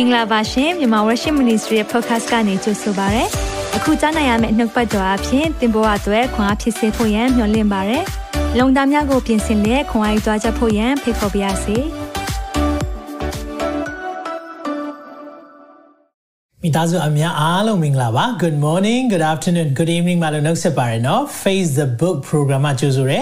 [0.00, 3.24] င်္ဂလာပါရှင်မြန်မာ Worship Ministry ရဲ့ podcast ကနေကြိုဆိုပါရစေ။
[3.76, 7.98] အခုကြားနိုင်ရမယ့်နှုတ်ပတ်တော်အဖြစ်သင်ပေါ်အပ်ွယ်ခွန်အားဖြစ်စေဖို့ယံမျှဝင့်ပါရစေ။
[8.58, 11.76] လုံတာများကိုပြင်ဆင်လက်ခွန်အားယူကြားချက်ဖို့ယံဖိတ်ခေါ်ပါရစေ။
[16.62, 23.12] မိသားစုအများအားလုံးမင်္ဂလာပါ Good morning good afternoon good evening မလို့နှုတ်ဆက်ပါရနော် Face the Book program မှာကြိုဆိုရ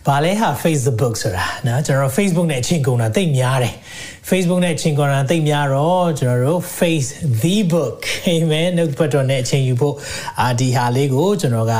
[0.00, 3.74] ယ်ဘာလဲဟာ Facebook ဆိုတာနော်ကျွန်တော် Facebook နဲ့အချင်းကုန်တာတိတ်များတယ်
[4.30, 7.10] Facebook နဲ့အချင်းကုန်တာတိတ်များတော့ကျွန်တော်တို့ Face
[7.42, 7.96] the Book
[8.34, 9.94] Amen နှုတ်ပတ်တော်နဲ့အချင်းယူဖို့
[10.40, 11.74] အာဒီဟာလေးကိုကျွန်တော်က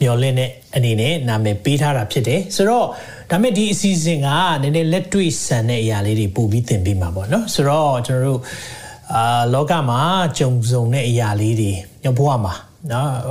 [0.00, 2.86] မျှော်လင့်တဲ့အနေနဲ့နာမည်ပေးထားတာဖြစ်တယ်ဆိုတော့
[3.30, 4.28] ဒါမဲ့ဒီအစီအစဉ်က
[4.62, 8.40] နည်းနည်းလက်တွေ့ဆန်တဲ့အရာလေးတွေပို့ပြီးသင်ပေးမှာပေါ့နော်ဆိုတော့ကျွန်တော်တို့
[9.14, 10.00] အာလောကမှာ
[10.38, 11.72] ကြုံစုံတဲ့အရာလေးတွေ
[12.04, 12.54] ညဘဝမှာ
[12.92, 13.30] နော်အ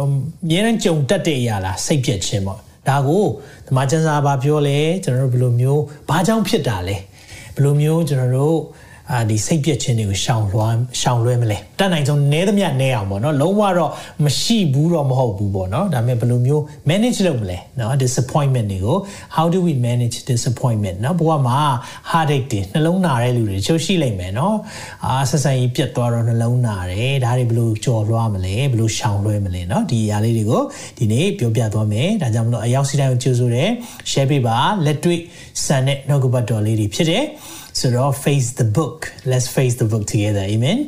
[0.49, 3.25] များနဲ့ကြုံတတ်တဲ့အရာလားစိတ်ပြည့်ခြင်းပေါ့ ဒါကို
[3.67, 6.97] ဓမ္မကျမ်းစာဘာပြောလဲကျွန်တော်တို့ဘယ်လိုမျိုးဘာကြောင့်ဖြစ်တာလဲ
[7.55, 8.57] ဘယ်လိုမျိုးကျွန်တော်တို့
[9.13, 13.91] အာဒီစိတ်ပြည့်ခြင်းတွေကိုရှောင်လွှမ်းရှောင်လွှဲမလဲတတ်နိုင်ဆုံးနဲသမျှနဲအောင်ပေါ့နော်လုံးဝတော့
[14.25, 18.97] မရှိဘူးတော့မဟုတ်ဘူးပေါ့နော်ဒါပေမဲ့ဘယ်လိုမျိုး manage လုပ်မလဲနော် disappointment တွေကို
[19.35, 21.59] how do we manage disappointment နော်ဘဝမှာ
[22.11, 24.55] heartache တွေနှလုံးနာတဲ့လူတွေချို့ရှိလိမ့်မယ်နော်
[25.05, 30.63] အာဆက်ဆံရေးပြတ်သွားတော့နှလုံးနာတယ်ဒါတွေဘယ်လိုကြော်လွှားမလဲဘယ်လိုရှောင်လွှဲမလဲနော်ဒီအရာလေးတွေကို
[30.97, 33.69] ဒီနေ့ပြောပြသွားမယ်ဒါကြောင့်မလို့အရောက်စီတိုင်းကိုကြိုးဆိုတယ်
[34.11, 35.21] share ပေးပါလက်တွေ့
[35.65, 37.25] ဆန်တဲ့နှုတ်ကပတ်တော်လေးတွေဖြစ်တယ်
[37.79, 38.97] ဆိုတော့ face the book
[39.31, 40.79] let's face the book together amen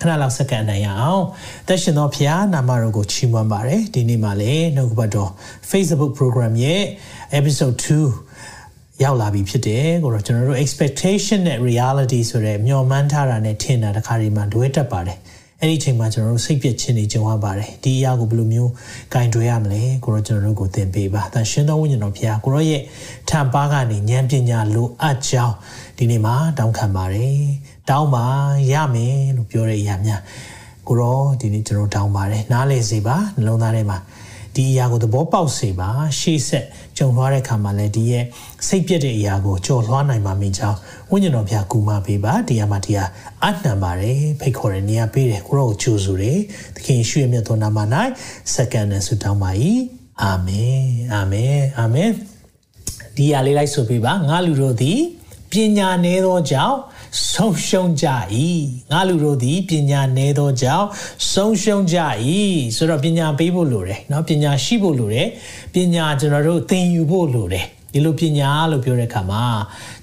[0.00, 1.24] ခဏလောက်စက္ကန့်နိုင်ရအောင်
[1.68, 5.30] တက်ရှင်တော်ဖျားနာမတော်ကိုချီးမွမ်းပါတယ်ဒီနေ့မှာလည်းနှုတ်ကပတ်တော်
[5.70, 6.82] Facebook program ရဲ့
[7.38, 15.18] episode 2ရောက်လာပြီဖြစ်တယ်ကိုတော့ကျွန်တော်တို့ expectation နဲ့ reality ဆိုတဲ့မျှော်မှန်းထားတာနဲ့ထင်တာတခါဒီမှာတွဲတက်ပါတယ်
[15.62, 18.72] အဲ့ဒီအချိန်မှာကျွန်တော်တို့စိတ်ပြည့်ခြင်းတွေကြုံရပါတယ်ဒီအရာကိုဘယ်လိုမျိုး
[19.12, 22.82] ဂိုင်တွဲရမလဲကိုရောကျွန်တော်တို့ကိုသင်ပေးပါဒါရှင်တော်ဝိညာဉ်တော်ဖျားကိုရောရဲ့
[23.30, 25.54] ထံပါကနေဉာဏ်ပညာလိုအပ်ကြောင်း
[26.02, 27.40] ဒီနေ့မှာတောင်းခံပါတယ်
[27.90, 28.24] တောင်းပါ
[28.72, 30.20] ရမယ်လို့ပြောတဲ့အရာများ
[30.88, 33.98] ကိုရောဒီနေ့ကျွန်တော်တောင်းပါတယ်နားလည်စေပါနှလုံးသားထဲမှာ
[34.54, 36.66] ဒီအရာကိုသဘောပေါက်စေပါရှေ့ဆက်
[36.96, 38.24] ကြုံလွှားတဲ့ခါမှာလည်းဒီရဲ့
[38.66, 40.78] စိတ်ပြည့်တဲ့အရာကိုကြော်လွှားနိုင်မှာမင်းကြောင်း
[41.10, 43.04] ဝိညာဉ်တော်ဖျားကူမပေးပါဒီအမှာဒီဟာ
[43.44, 46.38] အနှံပါတယ်ဖိတ်ခေါ်တဲ့နေရာပေးတယ်ကိုရောကိုကြိုးဆိုတယ်
[46.74, 47.78] သခင်ရွှေမြတ်သောနာမ၌
[48.54, 49.50] စက္ကန့်နဲ့ဆုတောင်းပါ၏
[50.22, 50.80] အာမင်
[51.12, 52.10] အာမင်အာမင်
[53.16, 55.00] ဒီအရာလေးလိုက်ဆိုပေးပါငါလူတို့သည်
[55.51, 56.77] ပညာနည်းသောကြောင့်
[57.31, 58.07] ဆုံးရှုံးကြ၏
[58.91, 60.87] ငါလူတို့သည်ပညာနည်းသောကြောင့်
[61.33, 61.97] ဆုံးရှုံးကြ၏
[62.75, 65.27] ဆိုတော့ပညာပေးဖို့လိုတယ်เนาะပညာရှိဖို့လိုတယ်
[65.73, 69.43] ပညာကျွန်တော်တို့သင်ယူဖို့လိုတယ်ဒီလိုပညာလို့ပြောတဲ့အခါမှာ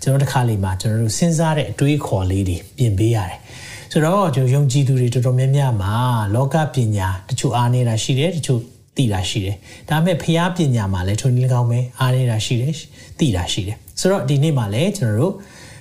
[0.02, 3.38] ကျွန်တော်တစ်ခါလေးမှာကျွန်တော်တို့စဉ်းစားတဲ့အတွေးခေါ်လေးတွေပြင်ပေးရတယ်
[3.92, 5.94] ဆိုတော့ကျွန်တော်ယုံကြည်သူတွေတော်တော်များများမှာ
[6.34, 8.60] လောကပညာတချို့အားနေတာရှိတယ်တချို့
[8.96, 9.56] သိတာရှိတယ်
[9.88, 12.72] ဒါပေမဲ့ဖျားပညာမှာလည်းထုံနည်းကောင်းပဲအားနေတာရှိတယ်
[13.18, 15.34] သိတာရှိတယ် ဆိုတော့ဒီနေ့မှာလည်းကျွန်တော်တို့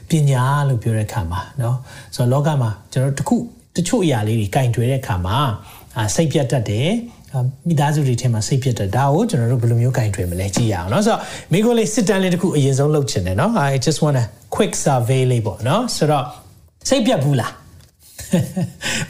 [0.09, 1.75] ပညာလို့ပြောတဲ့အခါမှာเนาะ
[2.15, 3.35] ဆိုတော့လောကမှာကျွန်တော်တခု
[3.75, 5.37] တချို့အရာလေးတွေကင်တွယ်တဲ့အခါမှာ
[6.15, 6.89] စိတ်ပြတ်တတ်တယ်
[7.67, 11.21] မိသားစုတွေထဲမှာစိတ်ဖြစ်တဲ့ဒါကိုကျွန်တော်တို့ဘယ်လိုမျိုးကင်တွယ်မလဲကြည့်ရအောင်เนาะဆိုတော့
[11.53, 14.25] မိကိုလေးစစ်တမ်းလေးတစ်ခုအရင်ဆုံးလုပ်ချင်တယ်เนาะ I just want a
[14.55, 16.25] quick survey လေးပေါ့เนาะဆိုတော့
[16.89, 17.51] စိတ်ပြတ်ဘူးလား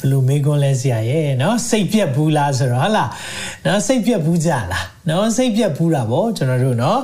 [0.01, 3.11] ဘလို့မေးခွန်းလဲဆရာရဲ့နော်စိတ်ပြက်ဘူးလားဆိုတော့ဟုတ်လား
[3.67, 7.01] နော်စိတ်ပြက်ဘူးကြလားနော်စိတ်ပြက်ဘူးတာဗောကျွန်တော်တို့နော်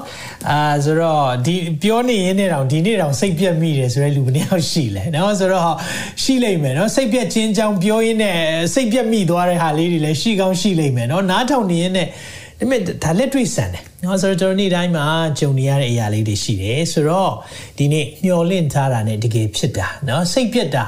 [0.50, 5.74] အာဆိုတော့ဒီပြောနေရင်းနဲ့တောင်ဒီနေ့တောင်စိတ်ပြက်မိတယ်ဆိုတဲ့လူမင်းရောက်ရှိလဲနော်ဆိုတော့
[6.22, 8.36] ရှိလိမ့်မယ်နော်စိတ်ပြက်ခြင်းကြောင့်ပြောရင်းနဲ့
[8.74, 12.12] စိတ်ပြက်မိသွားတဲ့ဟာလေးတွေလည်းရှိကောင်းရှိလိမ့်မယ်နော်နားထောင်နေရင်းနဲ့ဒါ
[12.58, 15.06] ပေမဲ့ဒါလက်တွေ့ဆန်တယ်နော်ဆိုတော့ကျွန်တော်နေ့တိုင်းမှာ
[15.38, 17.32] ကြုံနေရတဲ့အရာလေးတွေရှိတယ်ဆိုတော့
[17.78, 20.84] ဒီနေ့မျောလင့်ထားတာ ਨੇ တကယ်ဖြစ်တာနော်စိတ်ပြက်တာ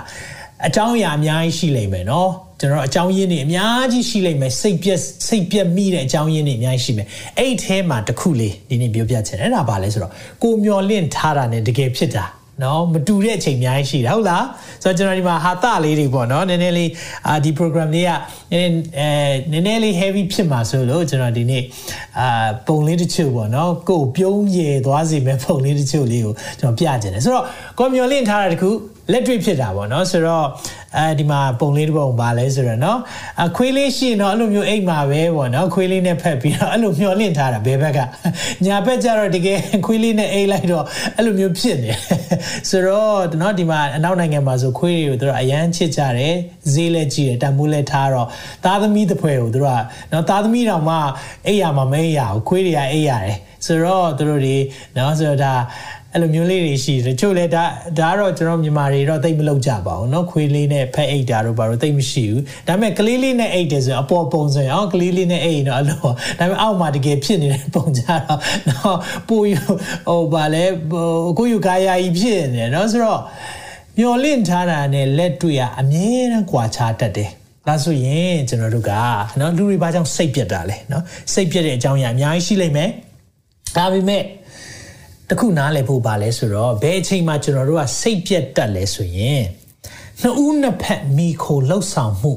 [0.67, 2.31] အကြောင်းအရာအများကြီးရှိလိမ့်မယ်နော်
[2.61, 7.07] ကျွန်တော်အကြောင်းရင်းတွေအများကြီးရှိလိမ့်မယ်စိတ်ပြက်စိတ်ပြက်မိတဲ့အကြောင်းရင်းတွေအများကြီးရှိမယ်
[7.39, 12.27] အဲ့ဒီအဲမှာတစ်ခုလေးဒီနေ့ပြောပြချင်တယ်အဲ့ဒါဘာလဲဆိုတော့ကိုမျောလင့်ထားတာ ਨੇ တကယ်ဖြစ်တာ
[12.63, 14.45] နော်မတူတဲ့အချိန်အများကြီးရှိတာဟုတ်လား
[14.83, 16.91] ဆိုတော့ကျွန်တော်ဒီမှာဟာတလေးတွေပေါ့နော်နည်းနည်းလေး
[17.29, 18.11] အာဒီ program လေးက
[18.53, 19.11] နည်းနည်းအဲ
[19.53, 21.63] နည်းနည်းလေး heavy ဖြစ်မှာဆိုလို့ကျွန်တော်ဒီနေ့
[22.21, 27.45] အာပုံလေးတချို့ပေါ့နော်ကိုပြုံးရည်သွားစီမဲ့ပုံလေးတချို့လေးကိုကျွန်တော်ပြချင်တယ်ဆိုတော့
[27.79, 28.71] ကွန်မျောလင့်ထားတာတခု
[29.12, 30.46] လက်တွေ့ဖြစ်တာပေါ့နော်ဆိုတော့
[30.98, 32.98] အဲဒီမှာပုံလေးတစ်ပုံပါလဲဆိုတော့เนาะ
[33.46, 38.00] အခွေးလေးရှိရင်တော့အဲ့လိုမျိုးအိတ်မှာပဲပေါ့နော်ခွေးလေးနဲ့ဖက်ပြီးတော့အဲ့လိုမျောလင့်ထားတာဘယ်ဘက်က
[38.66, 40.86] ညာဘက်ကျတော့တကယ်ခွေးလေးနဲ့အိတ်လိုက်တော့
[41.18, 41.92] အဲ့လိုမျိုးဖြစ်နေ
[42.70, 46.36] ဆိုတော့เนาะဒီမှာအနောက်နိုင်ငံမှာဆိုခွေးတွေကိုသူတို့အရန်ချစ်ကြတယ်
[46.74, 48.28] ဈေးလည်းကြည့်တယ်တန်ဖိုးလည်းထားတော့
[48.66, 50.98] သားသမီးတစ်ဖွဲ့ကိုသူတို့ကเนาะသားသမီးတောင်မှ
[51.48, 54.58] အိတ်ရမှာမအိတ်ရဘူးခွေးတွေကအိတ်ရတယ်ဆိုတော့သူတို့တွေ
[54.96, 55.54] เนาะဆိုတော့ဒါ
[56.14, 57.64] အဲ့လိုမျိုးလေးတွေရှိတယ်တချို့လဲဒါ
[58.00, 68.96] ဒါကတော့ကျွန်တော်မြန်မာတွေတော့တိတ်မလုပ်ကြပါဘူးเนาะခွေးလေးနဲ့ဖက်အိတ်တာတို့ဘာလို့တိတ်မရှိဘူးဒါပေမဲ့ကလေးလေးနဲ့အိတ်တယ်ဆိုရင်အပေါ်ပုံဆိုရင်အော်ကလေးလေးနဲ့အိတ်ရင်တော့အဲ့လိုဒါပေမဲ့အောက်မှာတကယ်ဖြစ်နေတဲ့ပုံကြတော့เนาะ
[69.28, 69.60] ပူယူ
[70.08, 70.64] ဟိုဗာလဲ
[71.38, 73.22] ကိုယူကာယာကြီးဖြစ်နေတယ်เนาะဆိုတော့
[74.00, 77.30] မျော်လင့်ထားတာနဲ့လက်တွေ့ကအမြဲတမ်းကွာခြားတတ်တယ်
[77.68, 78.92] ဒါဆိုရင်ကျွန်တော်တို့က
[79.40, 81.04] နော်လူတွေဘာကြောင့်စိတ်ပြတ်တာလဲနော်
[81.34, 82.90] စိတ်ပြတ်တဲ့အကြောင်းအရာအများကြီးရှိလိမ့်မယ်
[83.78, 84.24] ဒါပေမဲ့
[85.31, 89.43] တခုနားလည်ဖို့ပါလဲဆိုတော့ဘယ်အချိန်မှကျွန်တော်တို့ကစိတ်ပြတ်တတ်လဲဆိုရင်
[90.23, 92.33] နှစ်ဦးနှစ်ဖက်မိခိုလှုပ်ဆောင်မှု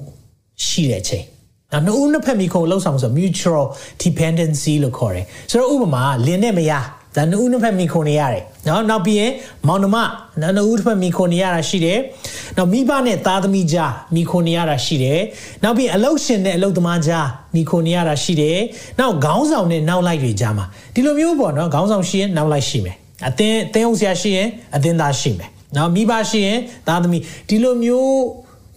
[0.65, 1.25] ရှိတဲ့အချိန်
[1.71, 3.63] နော်နှစ်ဦးနှစ်ဖက်မိခိုလှုပ်ဆောင်မှုဆို mutual
[4.03, 6.85] dependency လို့ခေါ်တယ်ဆိုတော့ဥပမာလင်းနဲ့မယား
[7.17, 9.31] ဒါနှစ်ဦးနှစ်ဖက်မိခိုနေရတယ်နော်နောက်ပြီးရင်
[9.67, 9.97] မောင်နှမ
[10.41, 11.99] နော်နှစ်ဦးတစ်ဖက်မိခိုနေရတာရှိတယ်
[12.57, 15.19] နောက်မိဘနဲ့သားသမီးကြားမိခိုနေရတာရှိတယ်
[15.63, 18.57] နောက်ပြီးအလုတ်ရှင်နဲ့အလုတ်သမားကြားမိခိုနေရတာရှိတယ်
[18.99, 22.95] နောက်ခေါင်းဆောင်နဲ့နောက်လိုက်တွေကြားမှာဒီလိုမျိုးပေါ့နော်ခေါင်းဆောင်ရှိရင်နောက်လိုက်ရှိမယ်
[23.27, 28.13] အသင်းအသင်းအောင်ဆရာရှိရင်အသင်းသားရှိမယ်နော်မိဘရှိရင်သားသမီးဒီလိုမျိုး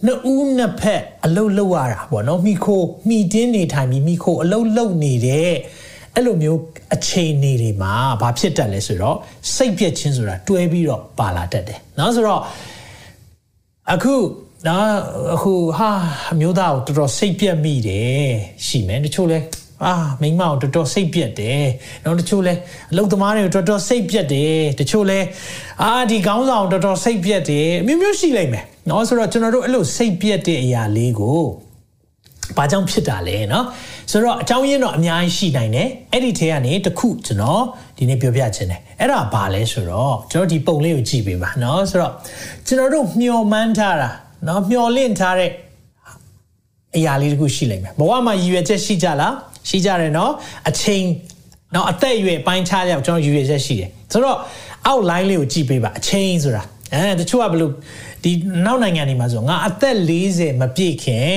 [0.05, 5.51] နှစ်ဦးနှစ်ဖက်အလုတ်လောက်ရတာပေါ့နော်မိခိုမိတင်းနေထိုင်ပြီးမိခိုအလုတ်လုတ်နေတဲ့
[6.14, 6.60] အဲ့လိုမျိုး
[6.94, 9.16] အခြေအနေတွေမှာဘာဖြစ်တတ်လဲဆိုတော့
[9.54, 12.40] စိတ်ပြက်ခြင်းဆိုတာတွဲပြီးတော့ပါလာတတ်တယ်เนาะဆိုတော့
[13.92, 14.14] အခု
[14.68, 14.90] နော်
[15.34, 15.90] အခုဟာ
[16.32, 18.26] အမျိုးသားကိုတော်တော်စိတ်ပြက်မိတယ်
[18.66, 19.38] ရှိမယ်တချို့လဲ
[19.84, 21.64] အာမိမကိုတော်တော်စိတ်ပြက်တယ်
[22.04, 22.54] နောက်တချို့လဲ
[22.92, 25.18] အလုပ်သမားတွေကိုတော်တော်စိတ်ပြက်တယ်တချို့လဲ
[25.82, 31.40] အာဒီကောင်းဆောင်တော်တော်စိတ်ပြက်တယ်အမျိုးမျိုးရှိလိမ့်မယ်เนาะဆိုတော့ကျွန်တော်တို့အဲ့လိုစိတ်ပြက်တဲ့အရာလေးကို
[32.56, 33.64] ဘာကြောင့်ဖြစ်တာလဲเนาะ
[34.10, 37.62] ဆိုတော့အကြောင်းရင်းတော့အများကြီးရှိနိုင်တယ်အဲ့ဒီထဲကနေတခုကျွန်တော်
[37.96, 42.12] ဒီနေ့ပြောပြချင်တယ်အဲ့ဒါဘာလဲဆိုတော့ကျွန်တော်ဒီပုံလေးကိုကြည့်ပေးပါเนาะဆိုတော့
[42.66, 44.10] ကျွန်တော်တို့မျှော်မှန်းထားတာ
[44.44, 45.50] เนาะမျှော်လင့်ထားတဲ့
[46.96, 49.34] အရာလေးတခုရှိလိမ့်မယ်ဘဝမှာရည်ရွယ်ချက်ရှိကြလား
[49.68, 50.30] ရှိကြတယ်เนาะ
[50.68, 51.04] အချိန်
[51.72, 54.38] เนาะအသက်အရွယ်ပိုင်းခြားရောက်ကျွန်တော်ရည်ရွယ်ချက်ရှိတယ်ဆိုတော့
[54.88, 56.62] outline လေးကိုကြည့်ပေးပါအချိန်ဆိုတာ
[56.94, 57.72] အဲတချို့ကဘလို့
[58.24, 58.32] ဒီ
[58.66, 59.96] နောက်နိုင်ငံတွေမှာဆိုငါအသက်
[60.28, 61.30] 40မပြည့်ခင်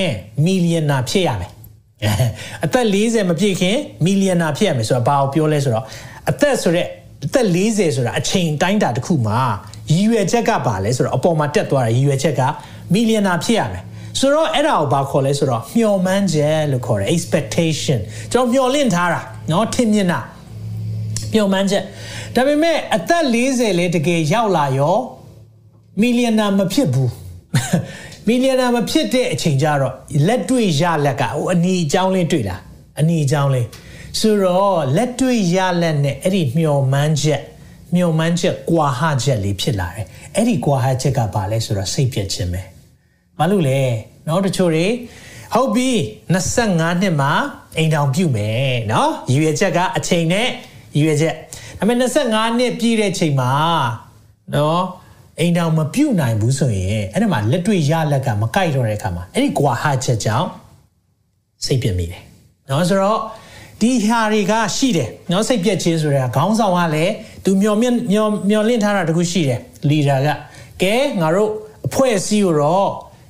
[0.44, 1.52] မီလီယံနာဖြစ်ရမယ်
[2.64, 5.84] အသက်40မပြည့်ခင်မီလီယံနာဖြစ်ရမယ်ဆိုတာဘာကိုပြောလဲဆိုတော့
[6.30, 6.86] အသက်ဆိုတဲ့
[7.24, 9.38] အသက်40ဆိုတာအချိန်တိုင်းတာတစ်ခုမှာ
[9.92, 12.42] ရည်ရွယ်ချက်ကဘာလဲဆိုတော့အပေါ်မှာတက်သွားတာရည်ရွယ်ချက်က
[12.92, 13.82] မီလီယံနာဖြစ်ရမယ်
[14.18, 17.98] ဆိုတော့အဲ့ဒါကိုဘာခေါ်လဲဆိုတော့မျှော်မှန်းချက်လို့ခေါ်တယ် expectation
[18.32, 20.20] ကျွန်တော်မျှော်လင့်ထားတာเนาะထင်မြင်တာ
[21.32, 21.84] မျှော်မှန်းချက်
[22.34, 24.96] ဒါပေမဲ့အသက်40လဲတကယ်ရောက်လာရော
[26.01, 27.11] မီလီယံနာမဖြစ်ဘူး
[28.27, 29.93] မီလီယံနာမဖြစ်တဲ့အချိန်ကျတော့
[30.27, 32.61] လက်တွေ့ရလက်ကဟိုအနီအကြောင်းလေးတွေ့လား
[32.99, 33.67] အနီအကြောင်းလေး
[34.19, 37.41] ဆိုတော့လက်တွေ့ရလက်နဲ့အဲ့ဒီမျော်မှန်းချက်
[37.95, 40.05] မျော်မှန်းချက်ကွာဟချက်လေးဖြစ်လာတယ်
[40.35, 42.63] အဲ့ဒီကွာဟချက်ကဘာလဲဆိုတော့စိတ်ပြည့်ခြင်းပဲ
[43.37, 43.79] ဘာလို့လဲ
[44.27, 44.87] နော်တချို့တွေ
[45.53, 45.89] ဟုတ်ပြီ
[46.45, 47.31] 25နှစ်မှာ
[47.77, 50.47] အိမ်တော်ပြုမယ်နော်ရည်ရွယ်ချက်ကအချိန်နဲ့
[50.95, 51.35] ရည်ရွယ်ချက်
[51.79, 53.51] ဒါပေမဲ့25နှစ်ပြည့်တဲ့ချိန်မှာ
[54.55, 54.83] နော်
[55.39, 60.47] အိမ်တောင်မပြုတ်နိုင်ဘူးဆိုရင်အဲ့ဒါမှာလက်တွေ့ရလက်ကမကိုက်တော့တဲ့အခါမှာအဲ့ဒီကွာဟချက်ကြောင့်
[61.65, 62.21] စိတ်ပြက်မိတယ်။
[62.69, 63.19] နော်ဆိုတော့
[63.81, 69.59] ဒီဟာတွေကရှိတယ်။နော်စိတ်ပြက်ခြင်းဆိုတာခေါင်းဆောင်ကလည်းသူမျောမျောမျောလင့်ထားတာတခုရှိတယ်။
[69.89, 70.27] လီဒါက
[70.81, 71.49] ကဲငါတို့
[71.87, 72.89] အဖွဲ့အစည်းကိုတော့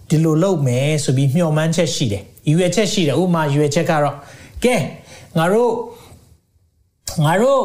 [0.09, 4.15] ဒီလိုလုပ်မယ်ဆိုပြီးမျှော်မှန်းချက်ရှိတယ်။ရွယ်ချက်ရှိတယ်။ဥပမာရွယ်ချက်ကတော့
[4.63, 4.75] ကဲ
[5.37, 5.71] ငါတို့
[7.25, 7.61] ငါတို့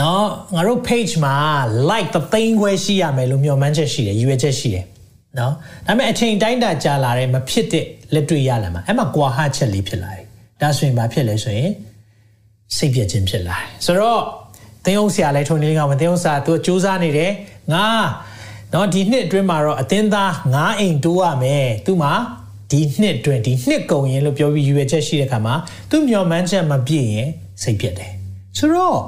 [0.00, 0.24] နော်
[0.54, 1.36] ငါတို့ page မှာ
[1.90, 4.84] like သသိန်းခွဲရှိရမယ်လို့မျှော်မှန်းချက်ရှိတယ်ရွေချက်ရှိတယ်
[5.38, 5.52] နော်
[5.86, 7.84] ဒါပေမဲ့အချိန်တိုင်းတာကြာလာတယ်မဖြစ်တဲ့
[8.14, 10.24] လက်တွေ့ရလာမှာအဲ့မှာကွာဟချက်လေးဖြစ်လာတယ်
[10.60, 11.70] ဒါဆိုရင်ဘာဖြစ်လဲဆိုရင်
[12.76, 14.22] စိတ်ပြည့်ခြင်းဖြစ်လာတယ်ဆိုတော့
[14.84, 17.32] သင်းအောင်ဆရာလည်းထုံနေကမသင်းအောင်ဆရာသူစူးစမ်းနေတယ်
[17.72, 17.86] ငါ
[18.72, 22.10] နော်ဒီနှစ်အတွင်းမှာတော့အသင်းသား9အိမ်တိုးရမယ်သူမှ
[22.70, 25.54] ဒီနှစ်အတွင်းဒီနှစ်ကုန်ရင်လို့ပြောပြီးယူရချက်ရှိတဲ့ခါမှာ
[25.90, 27.28] သူမျှော်မှန်းချက်မပြည့်ရင်
[27.62, 28.12] စိတ်ပြတ်တယ်
[28.58, 28.98] ဆိုတော့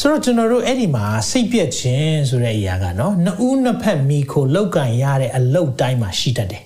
[0.00, 6.62] ဆိုတော့ကျွန်တော်တို့အဲ့ဒီမှာစိတ်ပြက်ခြင်းဆိုတဲ့အရာကเนาะနှစ်ဦးနှစ်ဖက်မိခိုလောက်ကန်ရတဲ့အလုတ်တိုင်းမှာရှိတတ်တယ်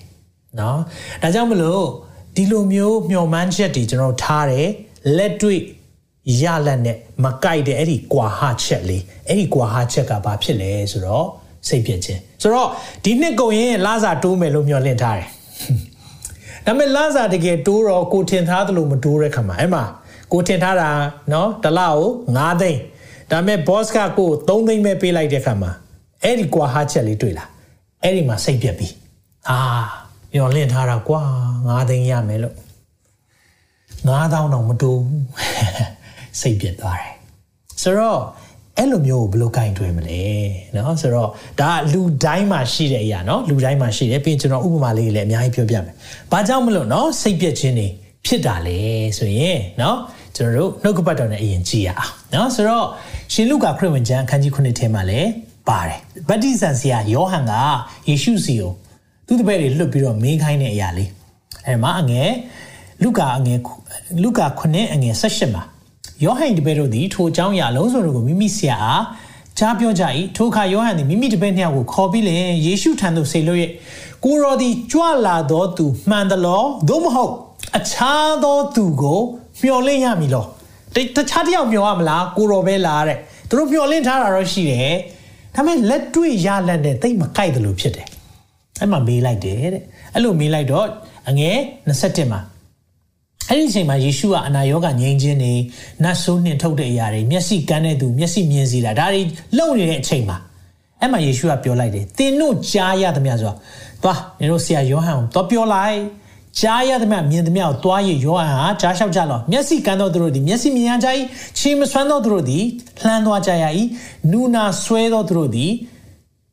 [0.57, 0.77] เนาะ
[1.21, 1.83] ဒါကြောင့်မလို့
[2.35, 4.69] ဒီလိုမျိုးမျှော်မှန်းချက်တွေကျွန်တော်ထားတယ်
[5.17, 5.59] လက်တွေ့
[6.41, 11.27] ရလက်နဲ့မကိုက်တဲ့အဲ့ဒီကွာဟချက်လေးအဲ့ဒီကွာဟချက်ကဘာဖြစ်လဲဆိုတော့
[11.67, 12.69] စိတ်ပြက်ခြင်းဆိုတော့
[13.03, 15.27] ဒီနှစ်ကုန်ရင်လာစာတိုးမယ်လို့မျှော်လင့်ထားတယ်
[16.65, 19.83] ဒါပေမဲ့လာစာတကယ်တိုးတော့ကိုထင်ထားသလိုမတိုးတဲ့ခါမှာအဲ့မှာ
[20.31, 20.89] ကိုထင်ထားတာ
[21.29, 22.79] เนาะတစ်လကို9သိန်း
[23.31, 25.71] ဒါပေမဲ့ boss ကကို3သိန်းပဲပေးလိုက်တဲ့ခါမှာ
[26.23, 27.45] အဲ့ဒီကွာဟာချက်လေးတွေ့လာ
[28.03, 28.87] အဲ့ဒီမှာစိတ်ပြက်ပြီ
[29.49, 29.59] အာ
[30.33, 31.21] မျောလင့်ထားတာကွာ
[31.57, 32.55] 9သိန်းရမယ်လို့
[34.07, 35.03] 9000တော့မတိုး
[36.41, 37.13] စိတ်ပြက်သွားတယ်
[37.81, 38.21] ဆိုတော့
[38.77, 40.23] အဲ့လိုမျိုးကိုဘယ်လိုကင်တွယ်မလဲ
[40.73, 45.95] เนาะဆိုတော့ဒါလူတိုင်းမှာရှိတဲ့အရာเนาะလူတိုင်းမှာရှိတယ်ပြီးရင်ကျွန်တော်ဥပမာလေးလည်းအများကြီးပြောပြမယ်။
[46.31, 47.87] ဘာကြောင့်မလို့เนาะစိတ်ပြက်ခြင်းတွေ
[48.25, 48.79] ဖြစ်တာလဲ
[49.17, 49.95] ဆိုရင်เนาะ
[50.35, 52.85] ကျွန်တော်တို့နှုတ်ကပတ်တော်နဲ့အရင်ကြည့်ရအောင်เนาะဆိုတော့
[53.32, 55.28] ရှင်လုကာခရစ်ဝင်ကျမ်းအခန်းကြီး9ထဲမှာလည်း
[55.68, 57.52] ပါတယ်ဗတ္တိဇံဆရာယောဟန်က
[58.08, 58.72] ယေရှုစီကို
[59.26, 61.10] သူ့တပည့်တွေလွတ်ပြီးတော့မင်းခိုင်းတဲ့အရာလေး
[61.66, 62.30] အဲမှာအငယ်
[63.02, 63.58] လုကာအငယ်
[64.22, 65.62] လုကာ9အငယ်18မှာ
[66.24, 69.02] ယောဟန်တပည့်တို့သည်ထိုအကြောင်းအရာလုံးစုံတို့ကိုမိမိဆရာအား
[69.58, 70.04] ကြားပြောကြ၏
[70.36, 73.58] ထိုအခါယောဟန်သည်မိမိတပည့်နှစ်ယောက်ကိုခေါ်ပြီးလင်ယေရှုထံသို့ဆေလို့၍
[74.24, 77.32] ကိုရောသည်ကြွလာသောသူမှန်သလောသို့မဟုတ်
[77.76, 79.20] အခြားသောသူကို
[79.60, 80.44] မျှော်လင့်ရမည်လော
[81.16, 84.96] တခြားတယောက်မျှော်ရမလားကိုရောပဲလားတဲ့သူတို့မျှော်လင့်ထားတာတော့ရှိတယ်
[85.54, 88.06] ဒါပေမဲ့လက်တွေ့ရလက်နဲ့တိတ်မကိုက်တယ်လို့ဖြစ်တယ်
[88.80, 89.82] အဲ့မှာမေးလိုက်တယ်တဲ့
[90.14, 90.86] အဲ့လိုမေးလိုက်တော့
[91.28, 91.56] အငယ်
[91.88, 92.40] 27မှာ
[93.48, 95.52] အဲ့ဒီအချိန်မှာယေရှုကအနာရောဂါငြိမ်းခြင်းနေ
[96.04, 99.22] နတ်ဆိုးနှင်ထုတ်တဲ့အရာတွေမျက်စိကန်းတဲ့သူမျက်စိမြင်စီတာဒါတွေ
[99.58, 100.38] လုံနေတဲ့အချိန်မှာ
[101.00, 103.54] အဲ့မှာယေရှုကပြောလိုက်တယ်သင်တို့ကြားရသမျှဆိုတာ
[104.02, 105.98] သွားနေတို့ဆရာယောဟန်ကိုတော့ပြောလိုက်
[106.60, 111.08] ကြားရသမျှမြင်သမျှကိုသွားရယောဟန်ဟာကြားလျှောက်ကြလောမျက်စိကန်းသောသူတို့သည်မျက်စိမြင်ရကြ၏
[111.58, 112.64] ခြေမဆွမ်းသောသူတို့သည်
[113.02, 113.64] လှမ်းသွားကြရ၏
[114.30, 115.72] နူနာဆွဲသောသူတို့သည်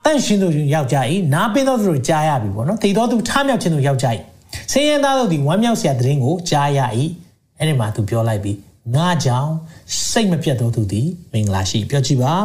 [0.05, 0.97] တန့်ရှင်သူရောက်ကြ၏
[1.33, 4.07] နားပင်းသောသူတို့ကြားရပြီပေါ့နော်တည်သောသူထားမြောက်ခြင်းတို့ရောက်ကြ၏
[4.71, 6.79] ဆင်းရဲသားတို့ဒီဝမ်းမြောက်စရာသတင်းကိုကြားရ၏
[7.59, 8.57] အဲ့ဒီမှာသူပြောလိုက်ပြီး
[8.95, 9.51] ငါကြောင့်
[10.09, 12.35] စိတ်မပြတ်သောသူသည်မင်္ဂလာရှိပြောကြည့်ပါ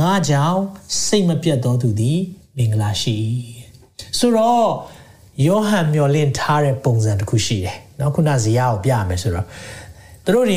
[0.00, 0.60] ငါကြောင့်
[1.06, 2.18] စိတ်မပြတ်သောသူသည်
[2.56, 3.16] မင်္ဂလာရှိ
[4.18, 4.68] ဆိုတော့
[5.46, 9.46] ယောဟန်မျောလင့်ထားတဲ့ပုံစံတစ်ခုရှိတယ်။နော်ခုနဇေယျကိုပြရမယ်ဆိုတော့
[10.24, 10.56] သူတို့တွေ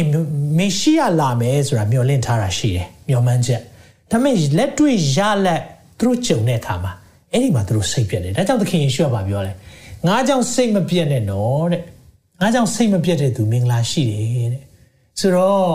[0.57, 3.61] မေရှိယလာမယ်ဆိုတာမျောလင့်ထားတာရှိတယ်။မျောမှန်းချက်။
[4.11, 5.61] ဒါပေမဲ့လက်တွေ့ရလက်
[5.99, 6.91] သူတို့ကြုံတဲ့အခါမှာ
[7.31, 9.51] အဲ့ဒီမှာသူတို့စိတ်ပြက်တယ်။ဒါကြောင့်သခင်ယေရှုကပြောလဲ။
[10.07, 11.81] ငါကြောင့်စိတ်မပြက်နဲ့နော်တဲ့။
[12.41, 14.63] ငါကြောင့်စိတ်မပြက်တဲ့သူမင်္ဂလာရှိတယ်တဲ့။
[15.19, 15.71] ဆိုတော့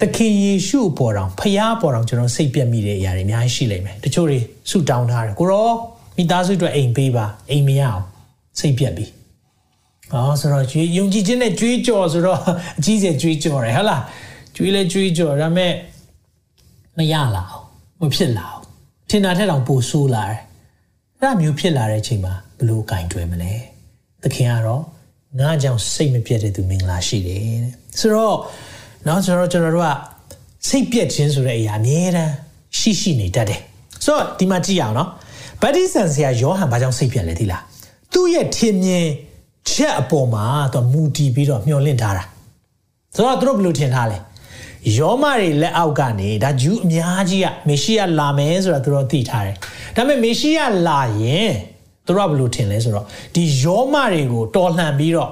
[0.00, 4.38] သခင်ယေရှုပေါ်တော်ဖခင်ပေါ်တော်ကျွန်တော်စိတ်ပြက်မိတဲ့အရာတွေအများကြီးရှိလိမ့်မယ်။တချို့တွေ
[4.70, 5.68] ဆုတောင်းထားတယ်။ကိုရော
[6.16, 8.02] မိသားစုအတွက်အိမ်ပေးပါအိမ်မရအောင်
[8.58, 9.06] စိတ်ပြတ်ပြီ
[10.12, 10.64] အော်ဆိုတော့
[10.96, 12.38] ယုံကြည်ခြင်းနဲ့ကြွေးကြော်ဆိုတော့
[12.78, 14.02] အကြီးကျယ်ကြွေးကြော်တယ်ဟုတ်လား
[14.56, 15.72] ကြွေးလဲကြွေးကြော်ဒါပေမဲ့
[16.98, 17.66] မရလာအောင်
[18.00, 18.64] မဖြစ်လာအောင်
[19.08, 20.40] ထင်တာထက်တောင်ပိုဆိုးလာတယ်
[21.18, 23.52] အဲ့ဒါမျိုးဖြစ်လာတဲ့အချိန်မှာဘလို့ကင်တွယ်မလဲ
[24.22, 24.82] သခင်ကတော့
[25.40, 28.36] ငါကြောင့်စိတ်မပြတ်တဲ့သူမင်္ဂလာရှိတယ်တဲ့ဆိုတော့
[29.06, 29.90] နောက်ဆိုတော့ကျွန်တော်တို့က
[30.68, 32.32] စိတ်ပြတ်ခြင်းဆိုတဲ့အရာအမြဲတမ်း
[32.78, 33.60] ရှိရှိနေတတ်တယ်
[34.04, 35.08] ဆိုတော့ဒီမှာကြည့်အောင်နော်
[35.62, 37.62] ဗတ္တိဆန်ဆရာယောဟန်ဘာကြောင့်စိတ်ပြတ်လဲသိလား
[38.12, 39.06] သူ့ရဲ့ထင်မြင်
[39.70, 42.24] ချက်အပေါ်မှာသူမူတည်ပြီးတော့မျှော်လင့်ထားတာ
[43.14, 44.18] ဆိုတော့သူတို့ဘယ်လိုထင်ထားလဲ
[44.98, 49.56] ယောမတွေလက်အောက်ကနေဒါဂျူးအများကြီးကမေရှိယလာမယ်ဆိုတာသူတို့သိထားတယ်
[49.96, 51.52] ဒါပေမဲ့မေရှိယလာရင်
[52.06, 55.30] သူတို့ကဘယ်လိုထင်လဲဆိုတော့ဒီယောမတွေကိုတော်လှန်ပြီးတော့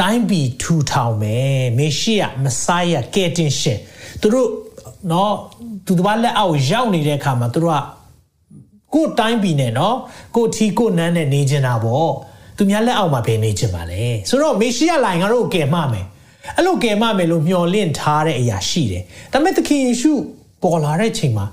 [0.00, 3.78] တိုင်းပြည်ထူထောင်မယ်မေရှိယမဆိုင်ယကယ်တင်ရှင်
[4.20, 4.48] သူတို့
[5.12, 5.34] နော်
[5.86, 7.99] သူတို့ဘာလက်အောက်ရောက်နေတဲ့အခါမှာသူတို့က
[8.94, 9.96] ကိုယ်တိုင်းပြည်နဲ့နော်
[10.36, 12.10] ကိုထီကိုနန်းနဲ့နေကျင်တာပေါ့
[12.56, 16.06] သူများလက်အောက်မှာဘယ်နေကျင်ပါလဲဆိုတော့မေရှိယလိုင်ငါတို့ကယ်မမယ်
[16.56, 20.12] အဲ့လိုကယ်မမယ်လို့မျှော်လင့်ထားတဲ့အရာရှိတယ်ဒါပေမဲ့သခင်ယေရှု
[20.62, 21.46] ပေါ်လာတဲ့ချိန်မှာ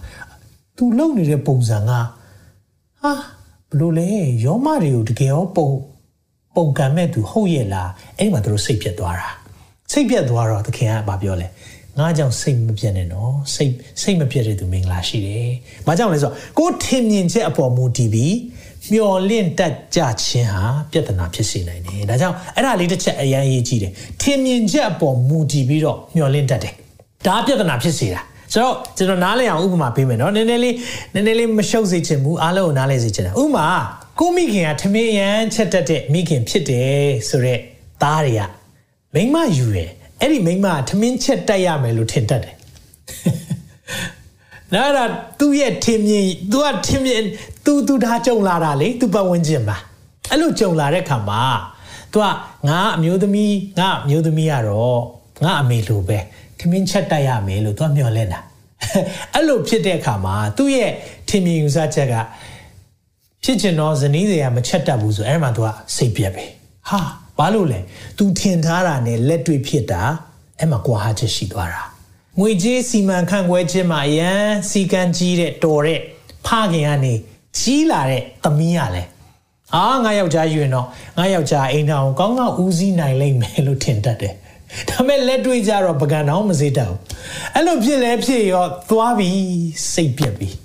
[0.77, 2.01] သူလုံနေတဲ့ပုံစံကဟာ
[3.70, 4.08] ဘလို့လဲ
[4.46, 5.70] ယောမတွေကိုတကယ်ရောပုံ
[6.56, 9.29] ပုံကံမဲ့သူဟုတ်ရဲ့လားအဲ့ဒီမှာသူတို့စိတ်ပြတ်သွားတာ
[9.91, 11.48] စိတ်ပြတ်သွားတော့သခင်ကဘာပြောလဲ
[12.00, 15.50] ငါကြောင့်စိတ်မပြတ်နဲ့နော်စိတ်စိတ်မပြတ်တဲ့သူမင်္ဂလာရှိတယ်။
[15.88, 18.36] ဘာကြောင့်လဲဆိုတော့ကိုထင်မြင်ချက်အပေါ်မူတည်ပြီး
[18.94, 26.74] မျော်လင့်တတ်ကြခြင်းဟာပြဿနာဖြစ်စေနိုင်တယ်။ဒါကြောင့်အဲ့ဒါလေးတစ်ချက်အရင်ရေးကြည့်တယ်။ထင်မြင်ချက်အပေါ်မူတည်ပြီးတော့မျော်လင့်တတ်တယ်။
[27.27, 28.22] ဒါပြဿနာဖြစ်စေတာ။
[28.54, 30.75] ဆိုတော့ကျွန်တော်နားလည်အောင်ဥပမာပေးမယ်နော်နည်းနည်းလေး
[31.13, 33.68] နည်းနည်းလေးမရှုပ်စေချင်ဘူးအားလုံးကိုနားလည်စေချင်တာဥပမာ
[34.20, 37.60] ကိုမိခင်ကထမင်းရန်ချက်တက်တဲ့မိခင်ဖြစ်တယ်ဆိုတော့
[38.04, 38.42] သားတွေက
[39.13, 42.56] မိမယူရယ် အဲ့ဒီမိမထမင်းချက်တက်ရမယ်လို့ထင်တတ်တယ်
[44.74, 44.98] နားရ
[45.40, 47.24] သူ့ရဲ့ထင်မြင်သူကထင်မြင်
[47.66, 49.78] သူသူဒါကြုံလာတာလေသူပတ်ဝန်းကျင်မှာ
[50.32, 51.42] အဲ့လိုကြုံလာတဲ့ခါမှာ
[52.12, 52.26] သူက
[52.70, 55.00] ငါအမျိုးသမီးငါအမျိုးသမီးကတော့
[55.44, 56.20] ငါအမေလိုပဲ
[56.60, 58.40] ထမင်းချက်တက်ရမယ်လို့သူကမျှော်လင့်တာ
[59.34, 60.92] အဲ့လိုဖြစ်တဲ့အခါမှာသူ့ရဲ့
[61.30, 62.16] ထင်မြင်ယူဆချက်က
[63.44, 66.46] ဖြစ်ချင်တော့ဇနီးတွေကမချက်တတ်ဘူးဆိုအဲ့မှာသူကစိတ်ပြက်ပဲ
[66.90, 67.00] ဟာ
[67.38, 67.79] ဘာလို့လဲ
[68.17, 70.01] तू ထင်ထားတာနဲ့လက်တွေ့ဖြစ်တာ
[70.60, 71.84] အဲ့မှာကွာဟချက်ရှိသွားတာ
[72.39, 76.00] ငွေကြေးစီမံခန့်ခွဲခြင်းမှာအရန်စီကံကြီးတဲ့တော်တဲ့
[76.46, 77.13] ဖခင်ကနေ
[77.60, 79.03] ကြီးလာတဲ့သမီးရလဲ
[79.75, 84.34] အာငါယောက်ျားယူရင်တော့ငါယောက်ျားအိမ်ထောင်ကောင်းကောင်းဦးစီးနိုင်လိမ့်မယ်လို့ထင်တတ်တယ်
[84.89, 87.00] ဒါပေမဲ့လက်တွေ့ကြတော့ပကံတောင်မစေတတ်ဘူး
[87.56, 89.39] အဲ့လိုဖြစ်လဲဖြစ်ရောသွားပြီး
[89.94, 90.56] စိတ်ပြက်ပြီး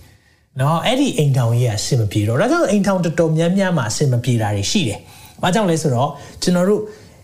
[0.61, 5.01] နော်အဲ့ဒီအိမ်ထောင်ကြီးကအဆင်မပြေတော့ဒါကြောင့်အိမ်ထောင်တော်တော်များများမှာအဆင်မပြေတာတွေရှိတယ်။
[5.42, 6.10] ဘာကြောင့်လဲဆိုတော့
[6.44, 6.82] ကျွန်တော်တို့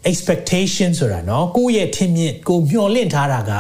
[0.10, 3.52] expectation ဆိုတာเนาะကိုယ့်ရဲ့ထင်မြင်ကိုမျှော်လင့်ထားတာက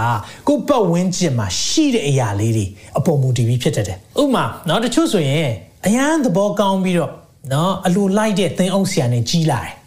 [0.48, 2.66] ကိုယ့်ပတ်ဝန်းကျင်မှာရှိတဲ့အရာလေးတွေ
[2.98, 5.48] အပေါ်မူတည်ပြီးဖြစ်တတ်တယ်။ဥပမာเนาะတချို့ဆိုရင်
[5.86, 7.12] အရန်သဘောကောင်းပြီးတော့
[7.50, 9.74] เนาะအလိုလိုက်တဲ့သင်အုပ်ဆရာနဲ့ကြီးလာတယ်။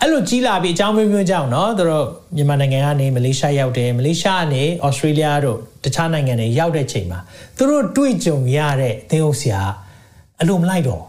[0.00, 7.18] အဲ့လိုကြီးလာပြီးအကြောင်းမျိုးမျိုးကြောင့်เนาะသူတို့မြန်မာနိုင်ငံကနေမလေးရှားရောက်တယ်မလေးရှားကနေဩစတြေးလျတို့တခြားနိုင်ငံတွေရောက်တဲ့ချိန်မှာ
[7.56, 9.60] သူတို့တွေ့ကြုံရတဲ့သင်အုပ်ဆရာ
[10.40, 11.02] အလိုမလိုက်တော့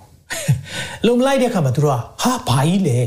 [1.06, 2.98] လုံမလိုက်တဲ့ခါမှာသူတို့ကဟာဘာကြီးလဲ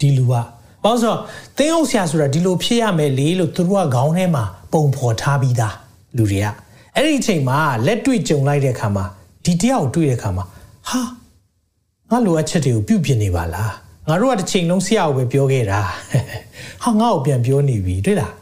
[0.00, 0.42] ဒီလူကဘာ
[0.84, 1.18] လို့ဆိုတော့
[1.58, 5.74] သင်းအောင်ဆရာဆိုတာဒီလိုဖြစ်ရမယ်လေလို့သူတို့ကခေါင်းထဲမှာပုံဖော်ထားပြီးသား
[6.16, 6.46] လူတွေက
[6.94, 9.04] အဲ့ဒီအချိန်မှာလက်တွေ့ကြုံလိုက်တဲ့အခါမှာ
[9.44, 10.44] ဒီတယောက်တွေ့တဲ့အခါမှာ
[10.90, 11.00] ဟာ
[12.10, 13.72] ငါလိုအပ်ချက်တွေကိုပြုပြင်နေပါလား
[14.08, 15.80] ငါတို့ကတစ်ချိန်လုံးဆရာကိုပဲပြောခဲ့တာ
[16.82, 18.32] ဟာငါ့ကိုပြန်ပြောနေပြီတွေ့လား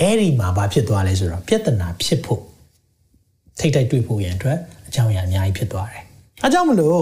[0.00, 2.42] အဲ့ဒီမှာဘာဖြစ်သွားလဲဆိုတော့ပြဿနာဖြစ်ဖို့
[3.58, 6.04] ထိတ်တိုက်တွေ့ဖို့ရန်အတွက်အကြောင်းအရာအများကြီးဖြစ်သွားတယ်
[6.42, 6.98] အဲကြောင့်မလို့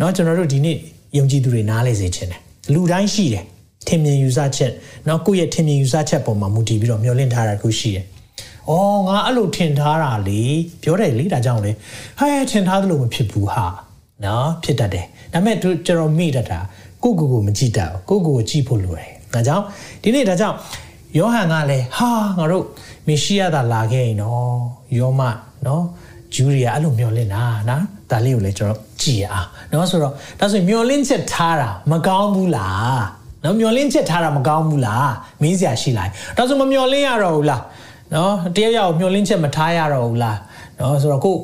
[0.00, 0.76] นาะကျွန်တော်တို့ဒီနေ့
[1.16, 2.40] ယုံကြည်သူတွေနားလဲစေချင်တယ်
[2.72, 3.44] လူတိုင်းရှိတယ်
[3.88, 4.72] ထင်မြင်ယူဆချက်
[5.06, 8.04] เนาะကိုယ့်ရဲ့ထင်မြင်ယူဆချက်ပုံမှာမူတည်ပြီးတော့မျှော်လင့်ထားတာခုရှိတယ်။
[8.68, 10.42] အော်ငါအဲ့လိုထင်ထားတာလေ
[10.82, 11.72] ပြောတယ်လေဒါကြောင့်လေ
[12.18, 13.64] ဟဲ့ထင်ထားသလိုမဖြစ်ဘူးဟာ
[14.24, 16.58] နော်ဖြစ်တတ်တယ်။ဒါပေမဲ့ကျွန်တော်မိတတ်တာ
[17.02, 19.64] ကိုကိုကိုမကြည့်တတ်ဘူးကိုကိုကိုကြည့်ဖို့လိုတယ်။ဒါကြောင့်
[20.02, 20.56] ဒီနေ့ဒါကြောင့်
[21.16, 22.64] ယောဟန်ကလည်းဟာငါတို့
[23.06, 24.58] မေရှိယသာလာခဲ့ရင်နော်
[24.98, 25.22] ယောမ
[25.66, 25.84] နော်
[26.34, 33.02] ဂျူရီယာအဲ့လိုမျောလင့်တာနော်ဒါလေးကိုလည်းကျွန်တော် ကြည်ရအောင်နော်ဆိုတော့ဒါဆိုမျောလင့်ချက်ထားတာမကောင်းဘူးလား
[33.44, 35.10] နော်မျောလင့်ချက်ထားတာမကောင်းဘူးလား
[35.42, 37.62] မင်းစရာရှိလားဒါဆိုမမျောလင့်ရတော့ဘူးလား
[38.14, 40.38] နော်တရားရောက်မျောလင့်ချက်မထားရတော့ဘူးလား
[40.78, 41.36] နော်ဆိုတော့ကို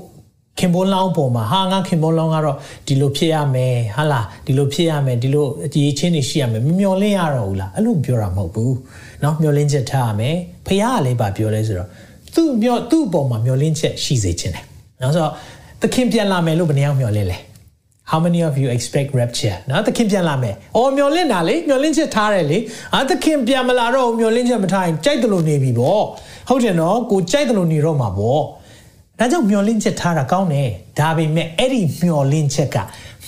[0.59, 2.56] ခင်ပွန်းလောင်းပေါ်မှာဟာငါခင်ပွန်းလောင်းကတော့
[2.87, 8.75] ဒီလိုဖြစ်ရမယ်ဟာလားဒီလိုဖြစ်ရမယ်ဒီလိုအကြီးချင်းတွေရှိရမယ်မမျောလင့်ရတော့ဘူးလားအဲ့လိုပြောတာမဟုတ်ဘူး
[9.23, 11.88] เนาะမျောလင့်ချက်ထားရမယ်ဖခင်ကလည်းပါပြောလဲဆိုတော့
[12.35, 14.64] သူ့မျောသူ့အပေါ်မှာမျောလင့်ချက်ရှိစေခြင်းတယ်
[15.02, 15.32] နော်ဆိုတော့
[15.82, 17.38] သခင်ပြန်လာမယ်လို့ဘယ်နှယောက်မျောလင့်လဲ
[18.11, 22.57] How many of you expect rapture နော်သခင်ပြန်လာမယ်။အော်မျောလင့်တာလေမျောလင့်ချက်ထားတယ်လေ။
[22.95, 26.01] အာသခင်ပြန်မလာတော့မျောလင့်ချက်မထားရင်ကြိုက်တယ်လို့နေပြီပေါ့။
[26.47, 28.41] ဟုတ်တယ်နော်ကိုကြိုက်တယ်လို့နေတော့မှာပေါ့။
[29.19, 32.77] ဒါကြောင့်မျောလင့်ချက်ထားတာကောင်းတယ်။ဒါပေမဲ့အဲ့ဒီမျောလင့်ချက်က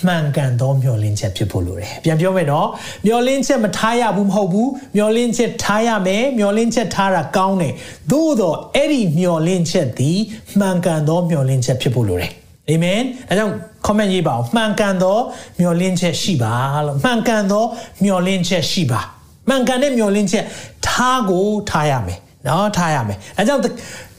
[0.06, 2.68] မှန်ကန်သောမျောလင့်ချက်ဖြစ်ဖို့လိုတယ်။ပြန်ပြောမယ်နော်။
[3.06, 7.72] မျောလင့်ချက်မထားရဘူးမဟုတ်ဘူး။မျောလင့်ချက်ထားရမယ်။မျောလင့်ချက်ထားတာကောင်းတယ်။
[8.10, 10.18] သို့တော့အဲ့ဒီမျောလင့်ချက်သည်
[10.58, 12.32] မှန်ကန်သောမျောလင့်ချက်ဖြစ်ဖို့လိုတယ်။
[12.68, 13.52] အာမင်အဲကြောင့်
[13.86, 15.18] comment ရေးပါအောင်မှန်ကန်သော
[15.60, 16.52] မျှော်လင့်ချက်ရှိပါ
[16.86, 17.64] လို့မှန်ကန်သော
[18.04, 19.00] မျှော်လင့်ချက်ရှိပါ
[19.48, 20.44] မှန်ကန်တဲ့မျှော်လင့်ချက်
[20.86, 23.62] ထားကိုထားရမယ်နော်ထားရမယ်အဲကြောင့်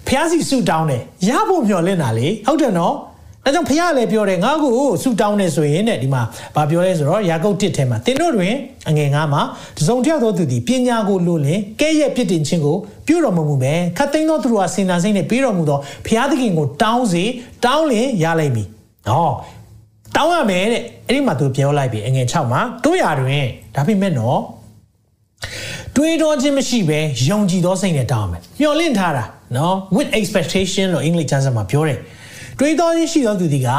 [0.08, 2.96] ဖျားစီဆူတောင်းတယ်ရဖို့မျှော်လင့်တာလေဟုတ်တယ်နော်
[3.44, 6.22] ဒါကြောင့်ဖခင်လည်းပြောတယ်ငါ့ကိုဆူတောင်းနေဆိုရင်တဲ့ဒီမှာ
[6.56, 8.54] ဗာပြောလဲဆိုတော့ယာကုပ်1ထဲမှာသင်တို့တွင်
[8.90, 9.42] အငယ်ငါမှာ
[9.78, 12.78] တစုံတယောက်သောသူသည်ပညာကိုလိုလင်ကဲ့ရဲ့ပြစ်တင်ခြင်းကို
[13.08, 17.24] ပြုတော်မမူပဲခတ်သိမ်းသောသူတို့ဟာစင်နာစိမ့်နဲ့ပေးတော်မူသောဖခင်သခင်ကိုတောင်းစေ
[17.66, 18.68] တောင်းလင်ရလိမ့်မည်။
[19.08, 19.30] ဟော
[20.16, 24.40] တောင်းရမယ်တဲ့အဲ့ဒီမှာသူပြောလိုက်ပြီအငယ်6မှာတို့ရတွင်ဒါပေမဲ့နော်
[25.96, 27.00] တွေးတောခြင်းမရှိဘဲ
[27.30, 29.26] ယုံကြည်သောစိတ်နဲ့တောင်းရမယ်မျှော်လင့်ထားတာ
[29.58, 32.00] နော် with expectation လို့အင်္ဂလိပ်ကျမ်းစာမှာပြောတယ်
[32.62, 33.70] တွေးတောခြင်းရှိသောသူတွေက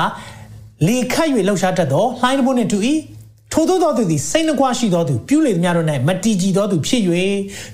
[0.86, 2.78] လေခတ်၍လှုပ်ရှားတတ်သောလှိုင်းတစ်ပုတ်နှင့်တူ၏
[3.52, 7.02] ထို့သောသောသူသည်စိတ်နှကွရှိသောသူပြုလေသမျှတို့၌မတီကြည်သောသူဖြစ်၍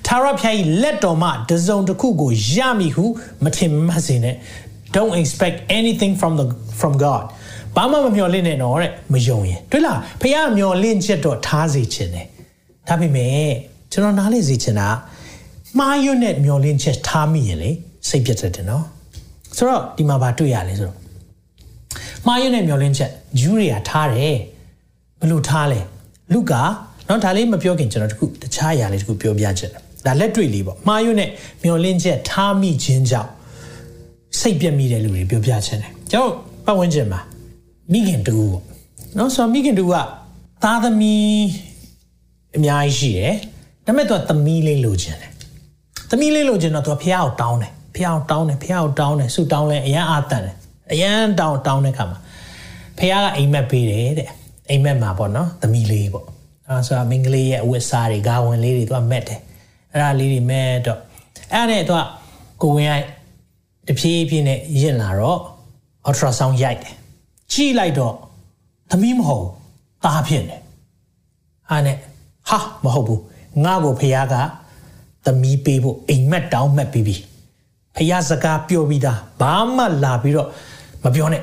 [0.06, 3.04] သာရဖျား၏လက်တော်မှတစုံတစ်ခုကိုရမည်ဟု
[3.44, 4.36] မထင်မှတ်စေနဲ့
[4.94, 6.46] don't expect anything from the
[6.80, 7.24] from God
[7.76, 12.26] ဘာမှမမျှော်လင့်နဲ့တော့တဲ့မယုံရင်တွေ့လားဖခင်မျှော်လင့်ချက်တော့ထားစေခြင်းတယ်
[12.88, 13.50] ဒါပေမဲ့
[13.92, 14.88] ကျွန်တော်နားလေစေချင်တာ
[15.78, 17.70] မှားရွံ့တဲ့မျှော်လင့်ချက်ထားမိရင်လေ
[18.08, 18.84] စိတ်ပြတ်တတ်တယ်နော်
[19.58, 20.96] ဆိုတော့ဒီမှာဘာတွေ့ရလဲဆိုတော့
[22.26, 24.36] မှားရွံ့တဲ့မျှော်လင့်ချက်ဂျူးတွေကထားတယ်
[25.20, 25.80] ဘယ်လိုထားလဲ
[26.32, 26.52] လူက
[27.08, 31.30] နော်ဒါလေးမပြောခင်ကျွန်တော်တခုတခြားအရာလေးတခုပြောပြချင်တယ်ဒါလက်တွေ့လေးပေါ့မှားရွံ့တဲ့
[31.62, 33.30] မျှော်လင့်ချက်ထားမိခြင်းကြောင့်
[34.40, 36.32] စိတ်ပြတ်မိတဲ့လူတွေပြောပြချင်တယ်ကျွန်တော်
[36.66, 37.20] ပတ်ဝန်းကျင်မှာ
[37.92, 38.62] မိခင်တူပေါ့
[39.18, 39.94] နော်ဆိုတော့မိခင်တူက
[40.64, 41.46] သားသမီး
[42.56, 43.34] အများကြီးရှိတယ်
[43.86, 45.30] ဒါပေမဲ့သူကသမီးလေးလိုချင်တယ်
[46.10, 50.56] သမီးလေးလိုချင်တော့သူကဖះအောင်တောင်းတယ် ဖះအောင်တောင်းတယ်ဖះအောင်တောင်းတယ်ဆူတောင်းလဲအရန်အာတန်တယ်
[50.92, 52.18] အရန်တောင်းတောင်းတဲ့ခါမှာ
[52.98, 54.30] ဖះကအိမ်မက်ပေးတယ်တဲ့
[54.68, 56.26] အိမ်မက်မှာပေါ့နော်သမီးလေးပေါ့
[56.68, 59.40] အဲဆိုတော့မင်္ဂလေးရဲ့အဝတ်စားတွေဂါဝင်လေးတွေသူကမက်တယ်
[59.92, 60.98] အဲ့ဒါလေးတွေမက်တော့
[61.52, 62.00] အဲ့ဒါနဲ့သူက
[62.62, 63.04] ကိုဝင်ရိုက်
[63.86, 65.40] တဖြည်းဖြည်းနဲ့ရင့်လာတော့
[66.08, 66.94] ultrasound ရိုက်တယ်
[67.52, 68.14] ကြည့်လိုက်တော့
[68.90, 69.46] သမီးမဟုတ်
[70.04, 70.56] သားဖြစ်နေ
[71.70, 71.96] အားနဲ့
[72.48, 73.22] ဟာမဟုတ်ဘူး
[73.64, 74.34] ငါ့ကိုဖះက
[75.26, 77.16] သမီးပေးဖို့အိမ်မက်တောင်းမှတ်ပြီးပြီ
[77.98, 80.48] ဖះစကားပြောပြီးသားဘာမှလာပြီးတော့
[81.04, 81.42] မပြောနဲ့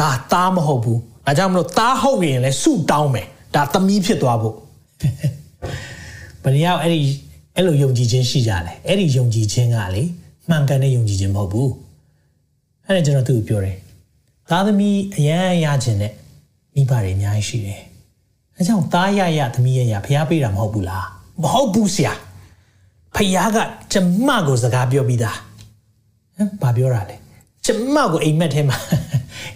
[0.00, 4.56] ဒါသားမဟုတ်ဘူးဒါကြောင့်မလို့သားဟုတ်ရင်လည်းစုတောင်းမယ်ဒါသမီးဖြစ်သွားဖို့
[6.42, 7.00] ဘယ်ရောက်အဲ့ဒီ
[7.56, 10.02] အဲ့လိုယုံကြည်ခြင်းရှိကြတယ်အဲ့ဒီယုံကြည်ခြင်းကလေ
[10.48, 11.72] မှန်ကန်တဲ့ယုံကြည်ခြင်းမဟုတ်ဘူး
[12.84, 13.76] အဲ့ဒါကျွန်တော်သူ့ကိုပြောတယ်
[14.50, 16.12] သားသမီးအရန်ရခြင်းနဲ့
[16.74, 17.80] မိဘတွေအများကြီးရှိတယ်
[18.56, 21.06] အဲကြောင့်သားရရသမီးရရဖះပေးတာမဟုတ်ဘူးလား
[21.42, 22.12] မဟုတ်ဘူးဆရာ
[23.16, 23.58] ဖះက
[23.92, 25.38] ကျမကိုစကားပြောပြီးသား
[26.36, 27.16] ဟမ်ဘာပြောတာလဲ
[27.66, 28.76] ကျမကိုအိမ်မက်ထဲမှာ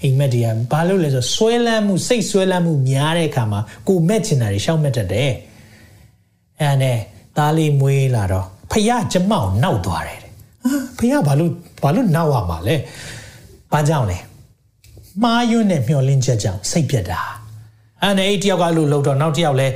[0.02, 5.32] အိမ်မက်တွေကဘာလို့လဲဆိုဆွဲလန်းမှုစိတ်ဆွဲလန်းမှုများတဲ့အခါမှာကိုမက်ချင်တာတွေရှောက်မက်တတ်တယ်
[6.60, 6.98] အဲနဲ့
[7.36, 10.32] သားလေးမွေးလာတော့ဖះကျမကိုနောက်သွားတယ်တဲ့
[10.98, 11.50] ဖះဘာလို့
[11.82, 12.76] ဘာလို့နောက်ရမှာလဲ
[13.72, 14.18] ဘာကြောင့်လဲ
[15.22, 17.20] မှားယွန်းတဲ့မျောလင်းချက်ကြောင့်စိတ်ပြက်တာ
[18.02, 19.68] အဲ့နဲ့အဲ့တယောက်ကအဲ့လိုလုပ်တော့နောက်တယောက်လဲ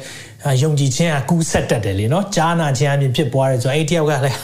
[0.63, 4.39] ယုံကြည်ခြင်းကကူးဆက်တတ်တယ်လေနော်ကြားနာခြင်းအပြင်ဖြစ်ပွားတယ်ဆိုတော့အဲ့တယောက်ကလည်း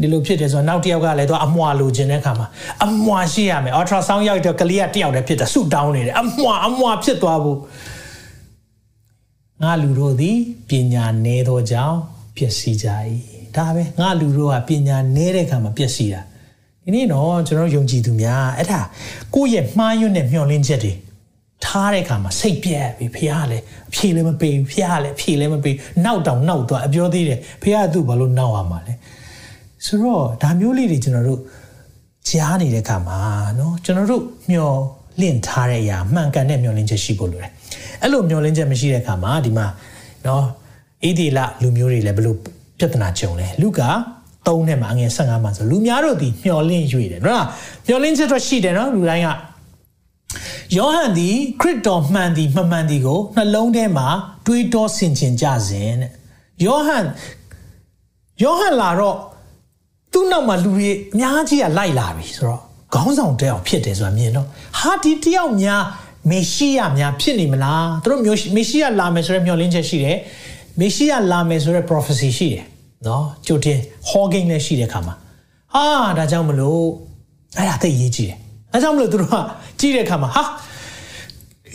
[0.00, 2.46] ဒီလိုဖြစ်တယ်ဆိုတော့နောက်တယောက်ကလည်းသူအမွှာလိုချင်တဲ့အခါမှာ
[2.84, 7.58] အမွှာရှိရမယ် ultra sound ရောက်တော့ကလေးကတယောက်တည်းဖြစ်တာဆူတောင်းနေတယ်အမွှာအမွှာဖြစ်သွားဖို့
[9.62, 10.36] ငါလူတို့သည်
[10.68, 11.98] ပညာနည်းသောကြောင့်
[12.36, 12.88] ပျက်စီးကြ၏
[13.56, 16.20] ဒါပဲငါလူတို့ကပညာနည်းတဲ့အခါမှာပျက်စီးတာ
[16.84, 18.80] ဒီနေ့တော့ကျွန်တော်ယုံကြည်သူများအဲ့ဒါ
[19.34, 20.92] ကိုယ့်ရဲ့မှားယွင်းတဲ့မျှော်လင့်ချက်တွေ
[21.65, 25.75] ထားတဲ့အခါမှာစိတ်ပြက်ပြီဖះလည်းအဖြေလည်းမပေးဘူးဖះလည်းအဖြေလည်းမပေး
[26.05, 28.93] နောက်တောင်နောက်သွားအပြောသေးတယ်ဖះကသူ့ဘာလို့နောက်ရမှာလဲ
[29.85, 31.39] ဆိုတော့ဒါမျိုးလေးတွေကျွန်တော်တို့
[32.29, 33.19] ကြားနေတဲ့အခါမှာ
[33.57, 34.71] เนาะကျွန်တော်တို့မျော
[35.21, 37.51] လင့်ထားတဲ့အရာမှန်ကန်တဲ့မျောလင့်ချက်ရှိဖို့လိုတယ်
[38.01, 39.67] အဲ့လိုမျောလင့်ချက်မရှိတဲ့အခါမှာဒီမှာ
[40.25, 40.43] เนาะ
[41.03, 42.37] အေဒီလလူမျိုးတွေလည်းဘလို့
[42.79, 43.81] ပြဿနာကြုံလဲလူက
[44.47, 47.43] 3နဲ့မှာအငယ်15မှာဆိုလူများတို့ဒီမျောလင့်ရွေတယ်နော်
[47.87, 49.27] မျောလင့်ချက်တော့ရှိတယ်နော်လူတိုင်းက
[50.76, 54.08] ယောဟန်သည်ခရစ်တော်မှန်သည်မမှန်သည်ကိုနှလုံးထဲမှာ
[54.46, 56.10] တွေးတောဆင်ခြင်ကြစဉ်တဲ့
[56.64, 57.04] ယောဟန်
[58.42, 59.18] ယောဟန်လာတော့
[60.12, 62.62] သူ့နောက်မှာလူတွေအများကြီးကလိုက်လာပြီဆိုတော့
[62.94, 64.46] ခေါင်းဆောင်တယောက်ဖြစ်တယ်ဆိုတာမြင်တော့
[64.78, 65.82] ဟာဒီတယောက်များ
[66.30, 70.16] မေရှိယများဖြစ်နေမလားသူတို့မျိုးမေရှိယလာမယ်ဆိုတဲ့မျှော်လင့်ချက်ရှိတယ်
[70.80, 72.64] မေရှိယလာမယ်ဆိုတဲ့ prophecy ရှိတယ်
[73.06, 73.78] နော်ကြိုတင်
[74.10, 75.14] hogging လည်းရှိတဲ့ခါမှာ
[75.74, 75.84] ဟာ
[76.18, 76.84] ဒါကြောင့်မလို့
[77.56, 78.38] အဲ့ဒါသိရေးကြည့်တယ်
[78.72, 79.36] အဲကြောင့်မလို့သူတို့က
[79.80, 80.44] ကြည့်တဲ့အခါမှာဟာ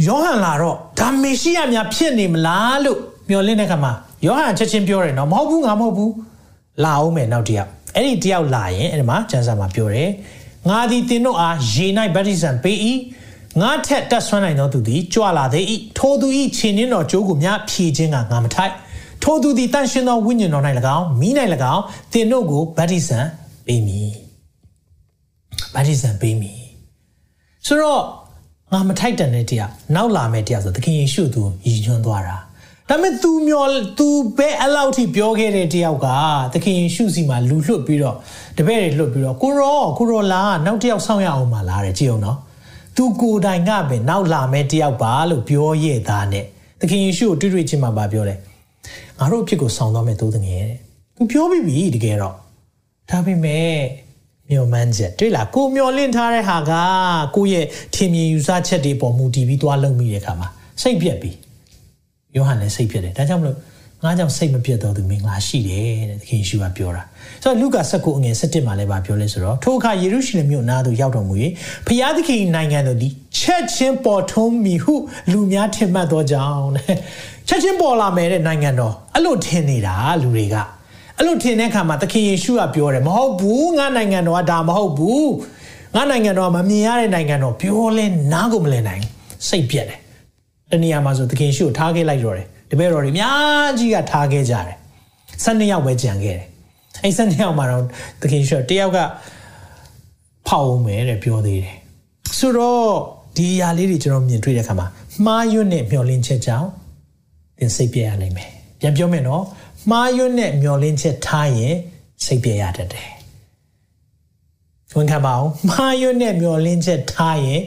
[0.08, 3.92] ယောဟန်လာတော့ဒါမေရှိယများဖြစ်နေမလားလို့မျှော်လင့်တဲ့အခါမှာ
[4.26, 6.14] ယောဟန်ချက်ချင်းပြောတယ်နော်မဟုတ်ဘူးငါမဟုတ်ဘူး
[6.84, 10.10] လာအောင်မယ်နောက်တယောက်အဲ့ဒီတယောက်လာရင်အဲ့ဒီမှာကျမ်းစာမှာပြောတယ်
[10.70, 12.78] ငါသည်တင်တို့အားရေ၌ဗတ္တိဇံပေး၏
[13.62, 15.64] ငါထက်တက်ဆွမ်းနိုင်သောသူသည်ကြွလာသေး၏
[15.98, 18.74] ထိုသူ၏ခြေနှင်းတော်ကြိုးကိုများဖြည့်ခြင်းကငါမထိုက်
[19.24, 20.64] ထိုသူသည်တန်ရှင်သောဝိညာဉ်တော်၌၎
[20.98, 21.30] င်းမိ၌၎
[21.74, 23.20] င်းတင်တို့ကိုဗတ္တိဇံ
[23.66, 24.12] ပေးမည်
[25.76, 26.65] ဗတ္တိဇံပေးမည်
[27.67, 28.03] ဆိုတော့
[28.73, 32.37] ငါမထိုက်တန်တဲ့တရားနောက်လာမဲ့တရားဆိုသခင်ယေရှုသူရည်ညွှန်းသွားတာ
[32.89, 33.65] ဒါပေမဲ့ तू မျော
[33.99, 36.09] तू ပဲအဲ့လောက်ထိပြောခဲ့တဲ့တယောက်က
[36.53, 38.17] သခင်ယေရှုစီမှာလူလွတ်ပြီးတော့
[38.59, 42.39] တပည့်တွေလွတ်ပြီးတော့ကိုရောကိုရောလာနောက်တယောက်ဆောင်ရအောင်မလားတဲ့ကြည့်အောင်နော်
[42.97, 46.45] तू ကိုယ်တိုင်ကပဲနောက်လာမဲ့တယောက်ပါလို့ပြောရဲ့သားနဲ့
[46.81, 48.39] သခင်ယေရှုကိုတွေ့တွေ့ချင်းမှာပြောတယ်
[49.19, 50.79] ငါတို့အဖြစ်ကိုဆောင်သွားမဲ့သိုးတငယ်တဲ့
[51.17, 52.35] तू ပြောပြီးပြီတကယ်တော့
[53.11, 53.75] ဒါပေမဲ့
[54.50, 56.74] မျောမှန်းချက်တွေ့လားကိုမျောလင့်ထားတဲ့ဟာက
[57.36, 60.48] ကိုရဲ့ထင်မြင်ယူဆချက်တွေပေါ်မူတည်ပြီးသွားလုံးမိတဲ့အခါမှာ
[60.82, 61.32] စိတ်ပြက်ပြီ
[62.36, 63.58] ယောဟန်လည်းစိတ်ပြက်တယ်ဒါကြောင့်မလို့
[64.04, 67.04] ငါကြောင့်စိတ်မပြတ်တော့သူမင်္ဂလာရှိတယ်တဲ့သခင်ယေရှုကပြောတာ
[67.44, 71.34] ဆိုတော့လူကာ19အငယ်17မှာလည်းဗာပြောလဲဆိုတော့ထိုအခါယေရုရှလင်မြို့နားသို့ရောက်တော်မူ၍
[71.88, 74.96] ဖျားသခင်နိုင်ငံသို့ဒီချက်ချင်းပေါ်ထုံးမိဟု
[75.32, 76.96] လူများထင်မှတ်သောကြောင့်တဲ့
[77.48, 80.56] ချက်ချင်းပေါ်လာမယ်တဲ့နိုင်ငံတော်အဲ့လိုထင်နေတာလူတွေက
[81.18, 85.32] အဲ့လိုထင်တဲ့အခါမှာသခင်ယေရှုကပြောတယ်မဟုတ်ဘူးငါနိုင်ငံတော်ကဒါမဟုတ်ဘူး
[85.96, 89.04] ငါနိုင်ငံတော်ကမမြင်ရတဲ့နိုင်ငံတော်ပြောလဲနားကိုမလည်နိုင်
[89.50, 90.00] စိတ်ပြက်တယ်
[90.72, 94.76] တနေရာမှာဆိုသခင်ယေရှုကိုထားခဲ့လိုက်တော့တယ်တပည့်တော်တွေအများကြီးကထားခဲ့ကြတယ်
[95.44, 96.48] ၁၂ယောက်ပဲကြံခဲ့တယ်
[97.04, 97.84] အဲ့၁၂ယောက်မှာတော့
[98.22, 98.98] သခင်ယေရှုတယောက်က
[100.48, 101.76] ဖောက်အောင်မယ်တဲ့ပြောသေးတယ်
[102.40, 102.90] ဆိုတော့
[103.38, 104.88] ဒီအရာလေးတွေကျွန်တော်မြင်တွေ့တဲ့အခါမှာ
[105.26, 106.70] မှားယွန်းတဲ့မျှော်လင့်ချက်ကြောင့်
[107.60, 108.50] သင်စိတ်ပြည့်ရနိုင်မယ်
[108.80, 109.44] ပြန်ပြောမယ်နော်
[109.92, 111.76] မှားယွန်းတဲ့မျောလင်းချက်ထားရင်
[112.26, 113.10] စိတ်ပြေရတတ်တယ်။
[114.96, 117.62] ဝန်ခံပါအောင်မှားယွန်းတဲ့မျောလင်းချက်ထားရင်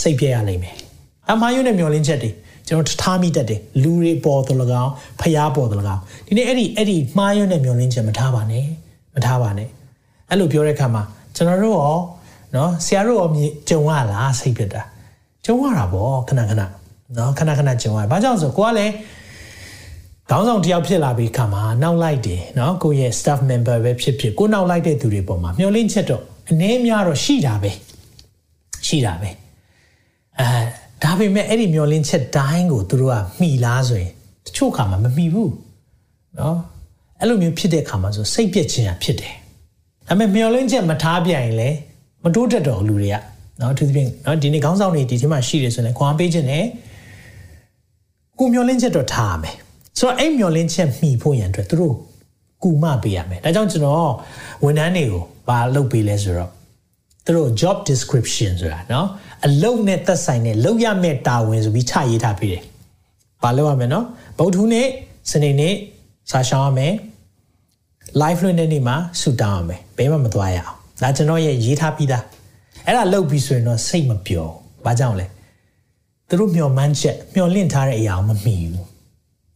[0.00, 0.74] စိတ်ပြေရနိုင်မယ်။
[1.30, 2.30] အမှားယွန်းတဲ့မျောလင်းချက်တွေ
[2.66, 8.66] ကျွန်တော်ထားမိတတ်တယ်လူတွေပေါ်တော်၎င်းဖျားပေါ်တော်၎င်းဒီနေ့အဲ့ဒီအဲ့ဒီမှားယွန်းတဲ့မျောလင်းချက်မထားပါနဲ့
[9.14, 9.68] မထားပါနဲ့
[10.28, 11.02] အဲ့လိုပြောတဲ့အခါမှာ
[11.36, 11.96] ကျွန်တော်တို့ရော
[12.54, 13.28] နော်ဆရာတို့ရော
[13.68, 14.82] ကြုံရလားစိတ်ပြတာ
[15.44, 16.62] ကြုံရတာပေါ့ခဏခဏ
[17.16, 18.92] နော်ခဏခဏကြုံရဘာကြောင့်ဆိုကိုကလည်း
[20.29, 27.71] ခေါင်းဆောင်တယောက်ဖြစ်လာပြီးခါမှာနောက်လိုက်တယ်เนาะကိုရဲ့ staff member ပဲဖြစ်ဖြစ်ကိုနောက်လိုက်တဲ့သူတွေပေါ်မှာမျှော်လင့်ချက်တော့အနည်းများတော့ရှိတာပဲ
[28.87, 29.29] ရှိတာပဲ
[30.39, 30.47] အဲ
[31.03, 34.11] ဒါပေမဲ့အဲ့ဒီမျှော်လင့်ချက်တိုင်းကိုသူတို့ကမှီလားဆိုရင်
[34.45, 35.51] တချို့ခါမှာမမှီဘူး
[36.37, 36.55] เนาะ
[37.19, 39.35] အဲ့လိုမျိုးဖြစ်တဲ့ခါမှာဆိုစိတ်ပြက်ခြင်းကဖြစ်တယ်
[40.07, 41.77] ဒါပေမဲ့မျှော်လင့်ချက်မထားပြရင်လည်း
[42.23, 43.15] မတိုးတက်တော့လူတွေက
[43.59, 46.65] เนาะသူတို့ပြင်เนาะဒီနေ့ခေါင်းဆောင်တွေဒီထဲမှာရှိတယ်ဆိုရင်ခွန်အားပေးခြင်းနဲ့
[48.39, 49.55] ကိုမျှော်လင့်ချက်တော့ထားရမယ်
[49.99, 51.95] ဆိုတော့အဲ့မျောလင်းချက်မှီဖို့ရန်အတွက်သူတို့
[52.63, 54.13] ကူမပေးရမယ်ဒါကြောင့်ကျွန်တော်
[54.63, 56.51] ဝန်ထမ်းတွေကိုဘာလုပ်ပေးလဲဆိုတော့
[57.25, 59.05] သူတို့ job description ဆိုတာเนาะ
[59.45, 62.63] အလုပ်နဲ့သက်ဆိုင်တဲ့လုပ်ရမယ့်တာဝန်ဆိုပြီးချရေးထားပေးတယ်
[63.43, 64.05] ဘာလုပ်ရမလဲเนาะ
[64.37, 64.87] ဗုဒ္ဓဟူးနေ့
[65.31, 65.73] စနေနေ့
[66.31, 66.93] စာရှောင်းရမယ်
[68.21, 72.23] live လွှင့်တဲ့နေ့မှာဆူတောင်းရမယ်ဘယ်မှမသွားရအောင်ဒါကျွန်တော်ရဲ့ရေးထားပြီးသား
[72.85, 74.51] အဲ့ဒါလုပ်ပြီးဆိုရင်တော့စိတ်မပျော်
[74.85, 75.25] ဘာကြောင့်လဲ
[76.29, 78.88] သူတို့မျောမှန်းချက်မျောလင့်ထားတဲ့အရာကိုမမီဘူး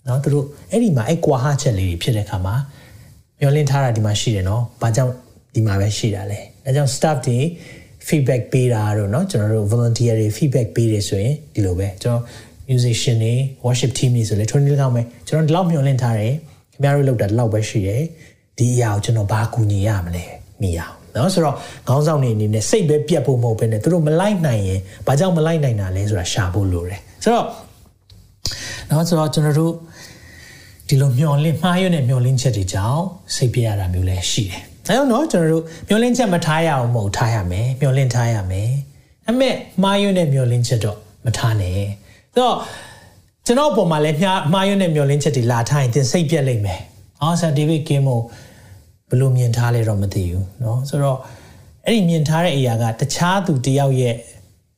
[0.06, 2.56] เนาะသူတို့အဲ့ဒီမှာအဲ့ကွာဟချက်လေးတွေဖြစ်တဲ့အခါမှာ
[3.40, 5.14] မျောလင့်ထားတာဒီမှာရှိတယ်เนาะဘာကြောင့်
[5.56, 7.38] ဒီမှာပဲရှိတာလဲဒါကြောင့် staff တွေ
[8.08, 12.22] feedback ပေးတာတော့เนาะကျွန်တော်တို့ volunteer တွေ feedback ပေးတယ်ဆိုရင်ဒီလိုပဲကျွန်တော်
[12.70, 13.34] musician တွေ
[13.66, 18.04] worship team တွေဆိုလေထွန်းနေကောင်းမယ်ကျွန်တော်ဒီလောက်မျှော်လင့်ထားတယ်ခင်ဗျားတို့လောက်တာဒီလောက်ပဲရှိတယ်
[18.58, 20.26] ဒီအရာကိုကျွန်တော်ဘာကူညီရမလဲ
[20.62, 21.56] မိအောင်နော်ဆိုတော့
[21.88, 27.46] ခေါင်းဆောင်တွေအနေနဲ့စိတ်ပဲပြတ်ဖို့မဟုတ်ဘဲနဲ့သူတို့မလိုက်နိုင်ရင်ဘာကြောင့်မလိုက်နိုင်တာလဲဆိုတာရှာဖို့လိုတယ်ဆိုတော့
[28.90, 29.74] နော်ဆိုတော့ကျွန်တော်တို့
[30.89, 33.03] ဒီလိုမျောလင်းမှားရွံ့တဲ့မျောလင်းချက်တွေကြောင့်
[33.37, 38.71] စိတ်ပြရတာမျိုးလည်းရှိတယ်။အဲတော့နော်ကျွန်တော်တို့မျောလင်းချက်မထားရအောင်မဟုတ်ထားရမယ်။မျောလင်းထားရမယ်။
[39.29, 39.49] အမေ
[39.83, 41.87] မှားရွံ့တဲ့မျောလင်းချက်တော့မထားနဲ့။အဲ
[42.39, 42.57] တော့
[43.47, 44.19] ကျွန်တော်ပုံမှာလည်း
[44.53, 46.81] မှားရွံ့တဲ့မျောလင်းချက်တွေလာထားရင်သင်စိတ်ပြက်လိမ့်မယ်။
[47.23, 48.23] အော်ဆာဒေးဗစ်ကင်းမို့
[49.11, 51.19] ဘလို့မြင်ထားလဲတော့မသိဘူးနော်။ဆိုတော့
[51.87, 54.15] အဲ့ဒီမြင်ထားတဲ့အရာကတခြားသူတယောက်ရဲ့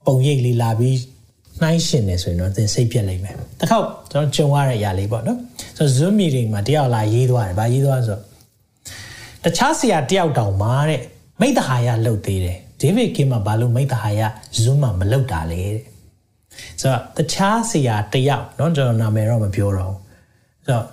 [0.06, 0.96] ပုံရိပ်လေးလာပြီး
[1.61, 5.39] နှိုင်းရှင်နေဆိုရင်တော့သင်စိတ်ပြက်လိမ့်မယ်။တစ်ခေါက်ကျွန်တော်ကြုံရတဲ့အရာလေးပေါ့နော်။
[5.77, 8.21] ဆိုတော့ Zoom meeting မှာတယောက်လာရေးသွားတယ်။ဗာရေးသွားဆိုတော့
[9.43, 11.01] တခြားဆရာတယောက်တောင်မာတဲ့
[11.41, 14.21] မိတ္တဟာယလှုပ်သေးတယ်။ဒေးဗစ်ကင်းမှာဘာလို့မိတ္တဟာယ
[14.61, 15.83] Zoom မှာမလှုပ်တာလဲတဲ့။
[16.81, 19.97] ဆိုတော့တခြားဆရာတယောက်เนาะကျွန်တော်နာမည်တော့မပြောတော့ဘူး။
[20.65, 20.85] ဆိုတော့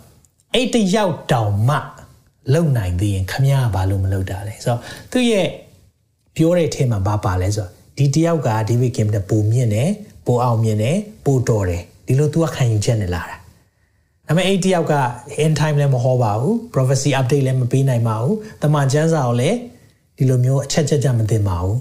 [0.54, 1.76] အဲ့တယောက်တောင်မှ
[2.54, 4.80] လုံနိုင်သေးရင်ခမရဘာလို့မလုပ်တာလဲဆိုတော့
[5.12, 5.46] သူ့ရဲ့
[6.36, 9.90] ပြောတဲ့အထက်မှာဘာပါလဲဆိုတော့ဒီတယောက်ကဒေးဗစ်ကင်တဲ့ပုံမြင့်တယ်
[10.26, 13.36] ပိုအောင်မြင်တယ်ပိုတော်တယ်ဒီလို तू ကခံယူချက်နဲ့လာတာ
[14.26, 14.94] ဒါပေမဲ့အဲ့တယောက်က
[15.44, 19.56] in time လည်းမဟောပါဘူး prophecy update လည်းမပေးနိုင်ပါဘူးတမန်ကျမ်းစာကိုလည်း
[20.16, 21.78] ဒီလိုမျိုးအချက်ချက်ကြမသိပါဘူး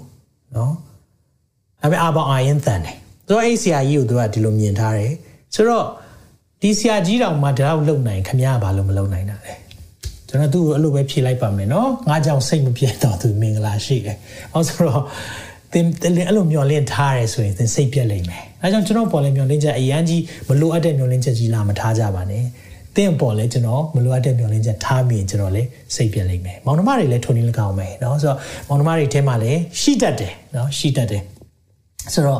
[0.52, 0.72] เนาะ
[1.80, 5.12] ဒါပေမဲ့အဘောင်အာရင်တန်တယ်သူကအဲ့ဆရာကြီးကိုသူကဒီလိုမြင်ထားတယ်
[5.54, 5.86] ဆိုတော့
[6.62, 9.54] ဒီဆရာကြီးတောင်မှဒါတော့လုံနိုင်ခမရဘာလို့မလုံနိုင်တာလဲ
[10.28, 14.16] ကျွန်တော်သူ့ကိုအဲ့လိုပဲဖြေလိုက်ပါမယ်เนาะငါကြောင့်စိတ်မပြေတော့သူမင်္ဂလာရှိတယ်
[14.52, 15.02] ဟောဆိုတော့
[15.73, 22.43] သင်အဲ့လိုမျောလင့်ထားရဲဆိုရင်သင်စိတ်ပြက်လိမ့်မယ်။အဲကြောင့်ကျွန်တော်ပေါ်လဲမျောလင့်ချက်အရန်ကြီးမလိုအပ်တဲ့မျောလင့်ချက်ကြီးလာမထားကြပါနဲ့။
[22.95, 25.63] သင်ပေါ်လဲကျွန်တော်မလိုအပ်တဲ့မျောလင့်ချက်ထားပြီးရင်ကျွန်တော်လဲ
[25.95, 28.37] စိတ်ပြက်လိမ့်မယ်။မောင်နှမတွေလည်းထုံနေလကောင်းမယ်နော်။ဆိုတော့
[28.69, 31.21] မောင်နှမတွေထဲမှာလည်းရှိတတ်တယ်နော်ရှိတတ်တယ်။
[32.13, 32.39] ဆိုတော့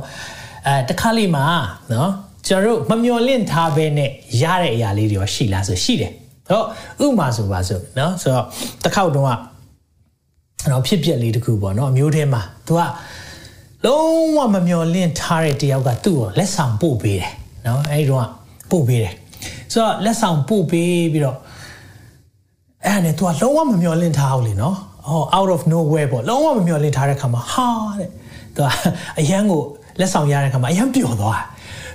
[0.67, 1.45] အဲတခါလေးမှာ
[1.93, 2.09] နော်
[2.47, 4.09] ကျွန်တော်တို့မမျောလင့်ထားဘဲနဲ့
[4.43, 6.11] ရတဲ့အရာလေးတွေရောရှိလားဆိုရှိတယ်။
[6.49, 6.63] ဟော
[7.05, 8.45] ဥမာဆိုပါဆိုနော်ဆိုတော့
[8.83, 9.31] တစ်ခေါက်တုန်းက
[10.71, 12.81] တော့ဖြစ်ပျက်လေးတခုပေါ့နော်အမျိုးထဲမှာ तू က
[13.84, 17.32] လုံးဝမမျော်လင့်ထားတဲ့တယောက်ကသူ့ကိုလက်ဆောင်ပို့ပေးတယ်
[17.66, 18.26] နော်အဲဒီတော့
[18.70, 19.14] ပို့ပေးတယ်
[19.72, 21.38] ဆိုတော့လက်ဆောင်ပို့ပေးပြီးတော့
[22.84, 24.76] အဲ့ဒါနဲ့ तू ကလုံးဝမမျော်လင့်ထားဘူးလေနော်
[25.08, 27.68] ဟော out of nowhere ပေါ့လုံးဝမမျော်လင့်ထားတဲ့ခါမှာဟာ
[28.00, 28.10] တဲ့
[28.54, 28.60] तू
[29.20, 29.62] အရန်ကို
[30.00, 31.42] လက်ဆောင်ရတဲ့ခါမှာအရန်ပျော်သွား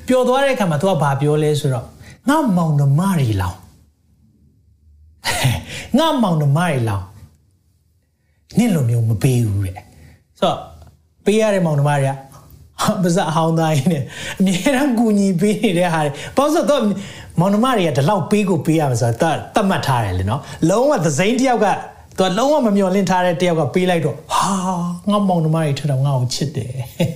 [0.07, 1.85] ပျော်သွားတဲ့ခါမှာ तू ကဘာပြောလဲဆိုတော့
[2.29, 3.57] ငါမောင်နှမတွေလောင်
[5.97, 7.03] ငါမောင်နှမတွေလောင်
[8.57, 9.79] နင့်လိုမျိုးမပေးဘူးတဲ့
[10.39, 10.57] ဆိုတော့
[11.28, 12.10] ပေးရတဲ့မောင်နှမတွေက
[13.02, 14.02] ပါဇက်အဟောင်းသားရင်းနဲ့
[14.40, 16.82] အမြဲတမ်းကူညီပေးနေတဲ့ဟာတွေပေါ့ဆိုတော့
[17.40, 21.66] မောင်နှမတွေကဒီလောက်ပေးကိုပေးရမှာဆိုတာတတ်မှတ်ထားတယ်လေနော်လုံးဝသစိမ့်တယောက်က
[22.18, 24.48] သူကလုံးဝမမျော်လင့်ထားတဲ့တယောက်ကပေးလိုက်တော့ဟာ
[25.10, 27.10] ငါမောင်နှမတွေထတော့ငါ့ကိုချစ်တယ်အဲ့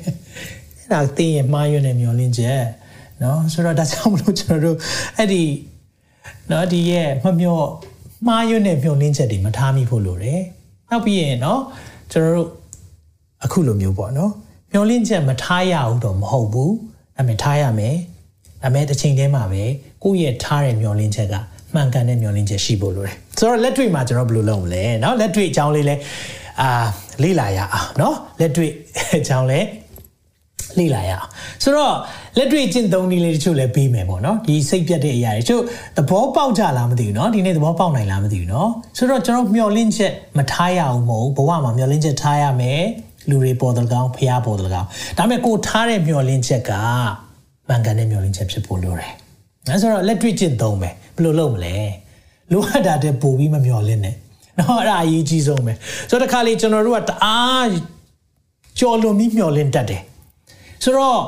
[0.92, 2.62] ဒါသိရင်မှားရွံ့နေမျော်လင့်ချက်
[3.22, 4.76] နော်ဆိုတော့ဒါကြောင့်မလို့ကျွန်တော်တို့
[5.16, 5.42] အဲ့ဒီ
[6.50, 7.66] နော်ဒီရဲ့မမျော်
[8.26, 10.40] မှားရွံ့တဲ့မျော်လင့်ချက်တွေမထားမိဖို့လိုတယ်
[10.90, 11.60] နောက်ပြီးရင်နော်
[12.12, 12.48] ကျွန်တော်တို့
[13.43, 14.31] အခုလိုမျိုးပေါ့နော်
[14.71, 16.73] မျောလင့်ချက်မထားရဘူးတော့မဟုတ်ဘူး
[17.17, 17.95] ဒါပေမဲ့ထားရမယ်
[18.63, 19.63] ဒါပေမဲ့တစ်ချိန်တည်းမှာပဲ
[20.03, 21.35] ကိုယ့်ရဲ့ထားတဲ့မျောလင့်ချက်က
[21.73, 25.95] မှန်ကန်တဲ့မျောလင့်ချက်ရှိဖို့လိုတယ်ဆိုတော့လက်တွေ့မှာကျွန်တော်ဘယ်လိုလုပ်မလဲเนาะလက်တွေ့အကြောင်းလေးလဲ
[26.61, 26.69] အာ
[27.23, 28.71] လေ့လာရအောင်เนาะလက်တွေ့
[29.17, 29.59] အကြောင်းလဲ
[30.79, 31.27] လေ့လာရအောင်
[31.63, 31.95] ဆိုတော့
[32.37, 35.63] လက်တွေ့ကျင့်သုံးနည်းလေးတချို့လည်းပေးမယ်ပေါ့နော်ဒီစိတ်ပြတ်တဲ့အရာတွေတချို့
[35.97, 42.81] သဘောပေါက်ကြလားမသိဘူးเนาะဒီနေ့သဘောပေါက်နိုင်လားမသိဘူးเนาะဆိုတော့ကျွန်တော်မျောလင့်ချက်မထားရအောင်မဟုတ်ဘဝမှာမျောလင့်ချက်ထားရမယ်
[43.28, 44.86] လူတွေပေါ်တယ်ကောင်ဖျားပေါ်တယ်ကောင်
[45.18, 46.72] ဒါပေမဲ့ကိုထားတဲ့မျောလင့်ချက်က
[47.68, 49.12] မှန်ကန်တဲ့မျောလင့်ချက်ဖြစ်ဖို့လိုတယ်
[49.68, 51.76] အဲဆိုတော့လက်တွေ့ကျင့်သုံးမယ်ဘယ်လိုလုပ်မလဲ
[52.52, 54.16] လိုအပ်တာတဲ့ပို့ပြီးမမျောလင့်နဲ့
[54.58, 55.72] နော်အဲ့ဒါအရေးကြီးဆုံးပဲ
[56.10, 57.68] ဆိုတော့တခါလေကျွန်တော်တို့ကတအား
[58.78, 60.02] ကြော်လွန်ပြီးမျောလင့်တတ်တယ်
[60.84, 61.20] ဆိုတော့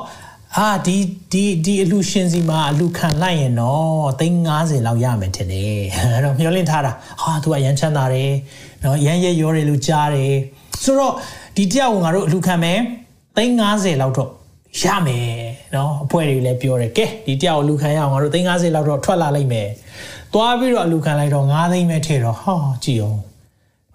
[0.59, 0.97] အာဒီ
[1.33, 8.33] ဒီဒီအလူရှင်စီမှာအလူခံလိုက်ရင်တော့350လောက်ရမယ်ထင်တယ်အဲ့တော့မျောလင့်ထားတာဟာသူကရမ်းချမ်းသာတယ်
[8.83, 10.35] နော်ရမ်းရဲရောတယ်လို့ကြားတယ်
[10.85, 11.15] ဆိုတော့
[11.57, 12.79] ဒီတယောက်ကိုငါတို့အလူခံမယ်
[13.37, 14.31] 350လောက်တော့
[14.83, 15.29] ရမယ်
[15.75, 19.69] နော်အဖွဲ့တွေလည်းပြောတယ်ကဲဒီတယောက်အလူခံရအောင်ငါတို့350လောက်တော့ထွက်လာလိုက်မယ်
[20.33, 23.21] သွားပြီးတော့အလူခံလိုက်တော့9သိန်းပဲထည့်တော့ဟောကြည့်အောင်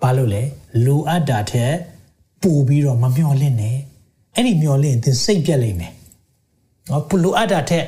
[0.02, 0.41] ဘာလို့လဲ
[0.86, 1.74] လိုအပ်တာထက်
[2.43, 3.78] ပို့ပြီးတော့မမျောလင့်နဲ့
[4.36, 5.93] အဲ့ဒီမျောလင့်သင်စိတ်ပြက်လိမ့်မယ်
[6.89, 7.86] နော်လိုအပ်တာထက်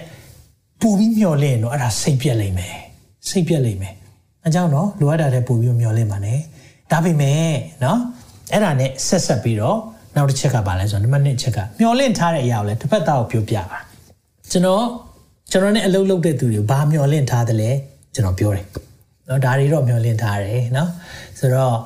[0.81, 2.75] ပို့ပြီးမျောလင့်တော့အဲ့ဒါစိတ်ပြက်လိမ့်မယ်
[3.29, 3.93] စိတ်ပြက်လိမ့်မယ်
[4.43, 6.39] အဲကြောင့်တော့လိုအပ်တာထက်ပို့ပြီးမျောလင့်ပါနဲ့
[6.91, 7.41] ဒါပေမဲ့
[7.83, 7.99] နော်
[8.52, 9.78] အဲ့ဒါနဲ့ဆက်ဆက်ပြီးတော့
[10.16, 13.78] နောက်တစ်ချက်ကပါလဲဆိုတော့နံပါတ်1ချက်ကမျောလင့်ထားတဲ့အရာကိုလည်းတစ်ဖက်သားကိုပြောပြပါ
[14.50, 14.84] ကျွန်တော်
[15.50, 17.70] ကျွန်တော်နဲ့အလုပ်လုပ်တဲ့သူတွေဘာမျောလင့်ထားတယ်လဲ
[18.14, 18.64] ကျွန်တော်ပြောတယ်
[19.26, 20.88] เนาะဒါတွေတော့မျောလင့်ထားတယ်เนาะ
[21.38, 21.76] ဆိုတော့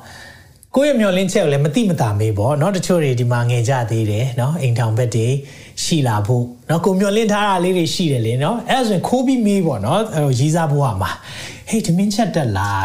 [0.75, 5.27] ကိုယ့်ရဲ့မျောလင်းချက်ကိုလည်းမတိမတာမေးပေါ့เนาะတချို့တွေဒီမှာငယ်ကြသေးတယ်เนาะအိမ်ထောင်ဘက်တွေ
[5.83, 11.11] ရှိလာဖို့เนาะကိုမျောလင်းထားတာလေးတွေရှိတယ်လေเนาะအဲ့ဒါဆိုရင်ခိုးပြီးမေးပေါ့เนาะအဲ့တော့ရေးစားဖို့ကမှာ
[11.68, 12.84] ဟေးဓမင်းချက်တက်လား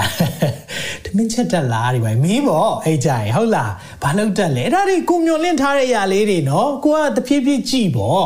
[1.05, 8.25] ဓမင်းချက်တက်လားဒီပိုင်းမင်းပေါ့အဲ့ကြရင်ဟုတ်လားဘာလို့တက်လဲအဲ့ဒါတွေကိုမျောလင့်ထားတဲ့အရာလေးတွေနော်ကိုကတဖြည်းဖြည်းကြည့်ပေါ့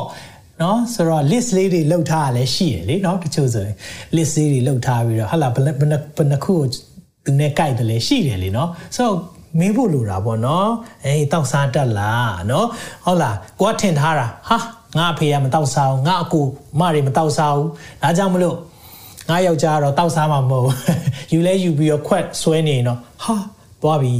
[0.62, 3.76] နော်ဆိုတော့ list လေးတွေလောက်ထားရလဲရှိရလေနော်တချို့ဆိုရင်
[4.16, 5.90] list လေးတွေလောက်ထားပြီးတော့ဟာလာဘယ်ဘယ်
[6.32, 6.60] နှခုကို
[7.26, 9.18] သူနဲ့ကြိုက်တယ်လဲရှိတယ်လေနော်ဆိုတော့
[9.60, 10.70] မေးဖို့လိုတာပေါ့နော်
[11.06, 12.68] အေးတောက်စားတက်လားနော်
[13.06, 14.58] ဟုတ်လားကိုကထင်ထားတာဟာ
[14.98, 16.46] ငါအဖေကမတောက်စားဘူးငါအကို
[16.80, 17.70] မတွေမတောက်စားဘူး
[18.04, 18.58] ဒါကြောင့်မလို့
[19.30, 20.68] ငါယောက်ျားတော့တောက်စားမှာမဟုတ်
[21.34, 23.36] ယူလဲယူပြီးတော့ခွက်ဆွဲနေတော့ဟာ
[23.82, 24.14] သွားပြီ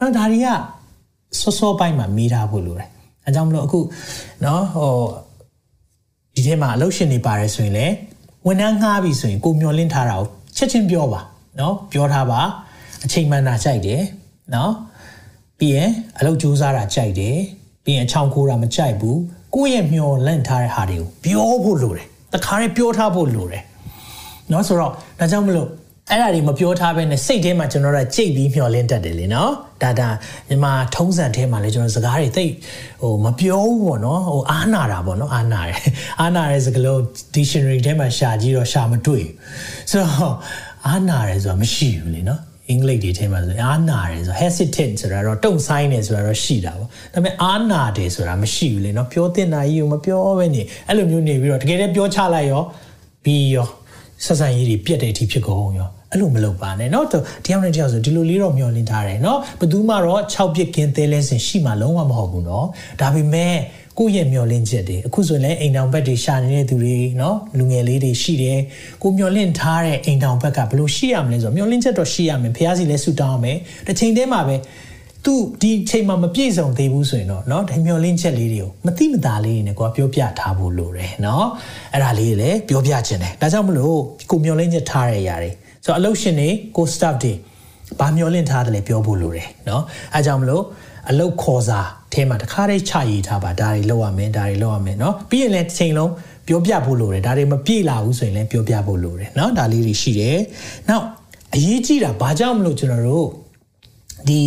[0.00, 0.48] နော်ဒါတွေက
[1.40, 2.88] စောစောပိုင်းမှာမေးထားဖို့လိုတယ်
[3.24, 3.80] အဲကြောင့်မလို့အခု
[4.44, 4.92] နော်ဟို
[6.34, 7.94] ဒီထဲမှာအလုပ်ရှင်နေပါတယ်ဆိုရင်လည်း
[8.46, 11.20] ဝန်ထမ်းငှားပြီဆိုရင်ကိုမျောလင့်ထားတာကိုချက်ချင်းပြောပါ
[11.60, 12.40] နော်ပြောထားပါ
[13.04, 14.02] အချိန်မှန်တာကြိုက်တယ်
[14.54, 14.72] နော်
[15.58, 17.36] ပြီးရင်အလုပ်ကြိုးစားတာကြိုက်တယ်
[17.84, 19.18] ပြီးရင်အချောင်ခိုးတာမကြိုက်ဘူး
[19.54, 23.62] ကိုယ့်ရဲ့မျောလင့်ထားတဲ့ဟာတွေကိုပြောဖို့လိုတယ်တခါတည်းပြောထားဖို့လိုတယ်
[24.52, 25.70] နော်ဆိုတော့ဒါကြောင့်မလို့
[26.10, 30.08] အဲ့ဒါတွေမပြောထားဘဲနဲ့စိတ်ထဲမှာကျွန်တော်တို့ကြိတ်ပြီးမျောလင့်တတ်တယ်လေနော်ဒါဒါ
[30.48, 32.44] မြန်မာထုံးစံထဲမှာလေကျွန်တော်စကားတွေသိ
[33.02, 35.78] ဟိုမပြောဘူးပေါ့နော်ဟိုအားနာတာပေါ့နော်အားနာတယ်
[36.20, 37.00] အားနာတဲ့စကားလုံး
[37.36, 39.32] dictionary ထဲမှာရှာကြည့်တော့ရှာမတွေ့ဘူး
[39.90, 40.34] ဆိုတော့
[40.86, 52.62] အားနာတယ်ဆိုတာမရှိဘူးလေနော်အင်္ဂလိပ်တွေထဲမှာဆိုအားနာတယ်ဆို hesitant ဆိုတာတော့တုံဆိုင်နေဆိုတာတော့ရှိတာပေါ့ဒါပေမဲ့အားနာတယ်ဆိုတာမရှိဘူးလေနော်ပြောတင်တာကြီးကိုမပြောဘဲနေအဲ့လိုမျိုးနေပြီးတော့တကယ်တည်းပြောချလိုက်ရော
[53.24, 53.68] ပြီးရော
[54.25, 57.05] ဆက်ဆံရေးတွေပြတ်တဲ့အထိဖြစ်ကုန်ရောအဲ့လိုမလုပ်ပါနဲ့เนาะ
[57.45, 62.65] တယောက်နဲ့တယောက်ဆိုဒီလိုလေးတော့မျှော်လင့်ထားတယ်เนาะဘယ်သူမှတော့6ပြစ်ကင်းသေးလဲစင်ရှိမှလုံးဝမဟုတ်ဘူးเนาะ
[63.01, 63.55] ဒါပေမဲ့
[63.99, 68.59] ကိုယ့်ရဲ့မျှော်လင့်ချက်တွေအခုဆိုရင်လည်းအိမ်တောင်ဘက်တွေရှာနေတဲ့သူတွေเนาะလူငယ်လေးတွေရှိတယ်
[69.01, 74.55] ကိုမျှော်လင့်ထားတဲ့အိမ်တောင်ဘက်ကဘယ်လိုရှိရမလဲဆိုတော့မျှော်လင့်ချက်တော့ရှိရမယ်ဖះစီလည်းဆူတောင်းရမယ်တစ်ချိန်တည်းမှာပဲ
[75.25, 81.43] သူဒီချိန်မှာမပြည့်စုံသေးဘူးဆိုရင်တော့เนาะဒီမျောလင်းချက်လေးတွေကိုမတိမတာလေးတွေနဲ့ကိုကပြောပြထားဖို့လိုတယ်เนาะ
[81.93, 83.97] အဲ့ဒါလေးတွေလည်းပြောပြခြင်းတယ်ဒါကြောင့်မလို့
[84.31, 85.51] ကိုမျောလင်းချက်ထားတဲ့အရာတွေ
[85.85, 87.33] ဆိုတော့အလုပ်ရှင်တွေကို staff တွေ
[87.99, 89.81] ဘာမျောလင့်ထားတယ်လဲပြောဖို့လိုတယ်เนาะ
[90.15, 90.63] အဲကြောင့်မလို့
[91.09, 91.79] အလုပ်ခေါ်စာ
[92.13, 96.11] ထဲမှာတခါတည်းချရည်ထားပါဒါတွေလောက်ရမယ်ဒါတွေလောက်ရမယ်เนาะပြီးရင်လည်းတစ်ချိန်လုံး
[96.47, 100.37] ပြောပြဖို့လိုတယ်ဒါတွေမပြည့်လာဘူးဆိုရင်လည်းပြောပြဖို့လိုတယ်เนาะဒါလေးတွေရှိတယ်
[100.89, 101.05] နောက်
[101.55, 103.27] အရေးကြီးတာဘာကြောင့်မလို့ကျွန်တော်တို့
[104.27, 104.39] ဒီ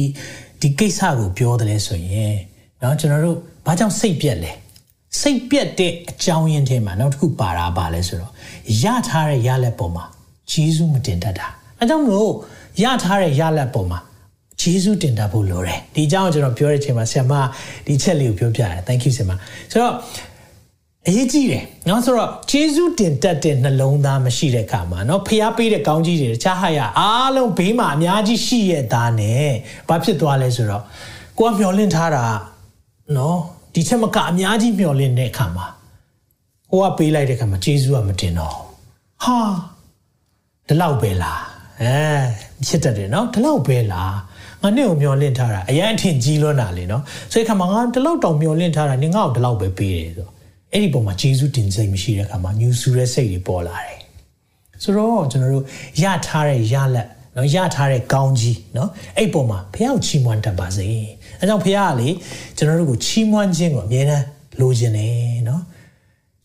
[0.63, 2.37] ဒီကိစ္စကိုပြောတယ်လဲဆိုရင်
[2.81, 4.53] เนาะကျွန်တော်တို့ဘာကြောင့်စိတ်ပြက်လဲ
[5.21, 8.33] စိတ်ပြက်တဲ့အကြောင်းရင်းထဲမှာနောက်တစ်ခုပါတာပါလဲဆိုတော့
[8.83, 10.05] ရထားတဲ့ရလက်ပုံမှာ
[10.51, 11.47] ဂျေဇုမတင်တတ်တာ
[11.79, 12.33] အဲကြောင့်မလို့
[12.83, 13.99] ရထားတဲ့ရလက်ပုံမှာ
[14.61, 17.33] ဂျေဇုတင်တတ်ဖို့လိုတယ်ဒီအကြောင်းကိုကျွန်တော်ပြောတဲ့အချိန်မှာဆရာမ
[17.87, 19.33] ဒီချက်လေးကိုပြောပြတယ် thank you ဆရာမ
[19.71, 19.95] ဆိုတော့
[21.07, 29.49] အရေးကြီးတယ်เนาะဆိုတော့ဂျေဇုတင်တတ်တဲ့နှလုံးသားမရှိတဲ့အခါမှာเนาะဖျားပေးတဲ့ကောင်းကြီးတွေတခြားဟာရအားလုံးဘေးမှာအများကြီးရှိရဲ့သားနဲ့
[29.89, 30.83] ဘာဖြစ်သွားလဲဆိုတော့
[31.39, 32.25] ကိုကမျောလင့်ထားတာ
[33.15, 33.37] เนาะ
[33.75, 35.67] ဒီချက်မကအများကြီးမျောလင့်တဲ့အခါမှာ
[36.71, 38.57] ဟိုကပေးလိုက်တဲ့အခါမှာဂျေဇုကမတင်တော့
[39.25, 39.39] ဟာ
[40.69, 41.41] ဒီလောက်ပဲလား
[41.83, 41.97] အဲ
[42.69, 44.15] ဖြစ်တတ်တယ်နော်ဒီလောက်ပဲလား
[44.63, 50.29] ငါနဲ့ကိုမျောလင့်ထားတာအရန်အထင်ကြီးလွန်းတာလေနော်ဆိုတဲ့ခါမှာငါဒီလောက်တောင်မျောလင့်ထားတာနင်ငါ့ကိုဒီလောက်ပဲပေးတယ်ဆို
[50.74, 54.00] အဲ့ဒီပုံမှာဂျေဇုတင်စိတ်မရှိတဲ့ခါမှာညူဆူတဲ့စိတ်တွေပေါ်လာတယ်
[54.84, 55.66] ဆိုတော့ကျွန်တော်တို့
[56.04, 60.88] ရထားတဲ့ရလက်နော်ရထားတဲ့ကောင်းကြီးနော်အဲ့ပုံမှာဖះကိုချီးမွမ်းတတ်ပါစေ
[61.40, 62.10] အဲကြောင့်ဖះကလေ
[62.58, 64.26] ကျွန်တော်တို့ကိုချီးမွမ်းခြင်းကိုအမြဲတမ်း
[64.60, 65.62] လိုချင်တယ်နော်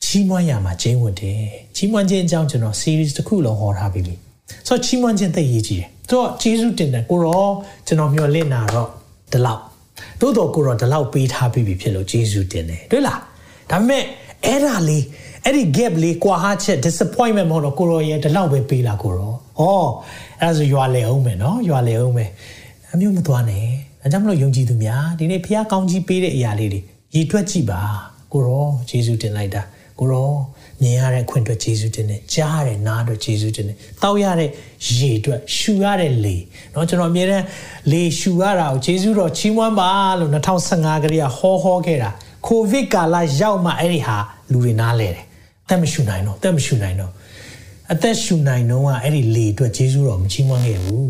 [0.05, 1.41] ချီးမွမ်းရမှာကျင်းဝတ်တယ်
[1.77, 4.14] ချီးမွမ်းခြင်းအကြောင်းကျွန်တော် series တစ်ခုလုံးဟောထားပြီးပြီ
[4.67, 7.47] ဆိုတော့ချီးမွမ်းခြင်းသိရေးကြီးတယ်ဆိုတော့ဂျေဇုတင်တယ်ကိုရော
[7.87, 8.88] ကျွန်တော်မျှော်လင့်တာတော့
[9.33, 9.61] ဒီလောက်
[10.21, 13.21] သို့တော့ကိုရောဒီလောက်ပေးထားပြီးပြီဖြစ်လို့ဂျေဇုတင်တယ်တွေ့လား
[13.72, 14.04] ဒါပေမဲ့
[14.46, 15.04] အဲ့ဒါလေး
[15.46, 19.84] အဲ့ဒီ gap လေးကွာဟာချက် disappointment မဟုတ်တော့ကိုရောရဲ့ဒီလောက်ပဲပေးလာကိုရောဟော
[20.42, 22.30] အဲ့ဒါဆိုရွာလေအောင်မယ်နော်ရွာလေအောင်မယ်
[22.94, 23.66] အမျိုးမသွားနဲ့
[24.02, 26.82] ဒါကြောင့်မလို့ယုံကြည်သူများဒီနေ့ဖះကောင်းကြီးပေးတဲ့အရာလေးတွေ
[27.16, 27.82] ရည်တွက်ကြည့်ပါ
[28.34, 29.62] ကိုရောဂျေဇုတင်လိုက်တာ
[30.00, 30.32] ကိုရော
[30.82, 34.50] မြင်ရတဲ့ခွင့်အတွက်ယေရှုတင်တယ်ကြားရတဲ့နားအတွက်ယေရှုတင်တယ်တောက်ရတဲ့
[34.98, 36.36] ရေအတွက်ရှူရတဲ့လေ
[36.72, 37.46] เนาะကျွန်တော်အမြဲတမ်း
[37.92, 39.89] လေရှူရတာကိုယေရှုတော်ချီးမွမ်းပါ
[40.20, 40.32] လို့
[40.68, 42.10] 2015ကလေးကဟောဟောခဲ့တာ
[42.48, 44.18] ကိုဗစ်ကာလရောက်မှအဲ့ဒီဟာ
[44.52, 45.26] လူတွေနားလဲတယ်
[45.66, 47.12] အသက်မရှူနိုင်တော့အသက်မရှူနိုင်တော့
[47.93, 51.10] အသက်ရှူနိုင်တော့ကအဲ့ဒီလေအတွက်ယေရှုတော်မချီးမွမ်းခဲ့ဘူး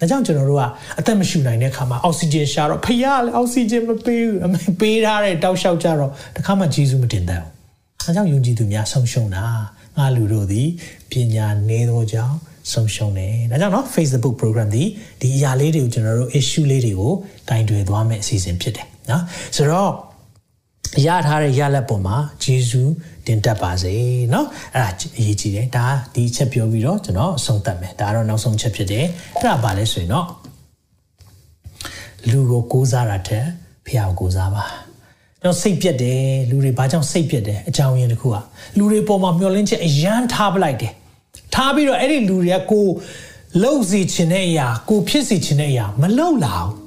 [0.00, 0.64] ဒါကြောင့်ကျွန်တော်တို့က
[0.98, 7.50] အသက်မရှူနိုင်တဲ့ခါမှာအောက်ဆီဂျင်ရှာတော့ဖျားလေအောက်ဆီဂျင်မပေးဘူးအမေပေးထားတဲ့တောက်လျှောက်ကြတော့တခါမှဂျေဇုမတင်တတ်ဘူး။
[8.02, 9.44] အဲကြောင့်ယုံကြည်သူများဆုံးရှုံးတာ
[9.96, 10.68] ငါလူတို့သည်
[11.10, 12.36] ပညာနည်းသောကြောင့်
[12.72, 14.84] ဆုံးရှုံးတယ်။ဒါကြောင့်เนาะ Facebook program ဒီ
[15.20, 17.12] ဒီအရာလေးတွေကိုကျွန်တော်တို့ issue လေးတွေကို
[17.48, 19.22] ကင်တွယ်သွားမယ့်အစီအစဉ်ဖြစ်တယ်နော်။
[19.56, 19.90] ဆိုတော့
[21.06, 22.82] ရထားတဲ့ရလက်ပေါ်မှာဂျေဇု
[23.26, 23.94] တင်တက်ပါစေ
[24.30, 30.26] เนาะအဲ့ဒါအရေးကြီးတယ်ဒါဒီချက်ပြောပြီးတော့ကျွန်တော်အဆုံးသတ်မယ်ဒါကတော့နောက်ဆုံးချက်ဖြစ်တယ်အဲ့ဒါပါလဲဆိုရင်တော့
[32.30, 33.44] လူကိုကိုးစားတာတဲ့
[33.86, 34.64] ဖះကိုကိုးစားပါ
[35.44, 38.36] တော့စိတ်ပြက်တယ်လူတွေဘာကြောင့်စိတ်ပြက်တယ်အကြောင်းရင်းတစ်ခုက
[38.78, 40.92] လူတွေပေါ်မှာမျောလင်းချက်အရန်ထားပလိုက်တယ်
[41.54, 42.86] ထားပြီးတော့အဲ့ဒီလူတွေကကို
[43.62, 46.83] လှုပ်စီခြင်းတဲ့အရာကိုဖြစ်စီခြင်းတဲ့အရာမလှုပ်လာဘူး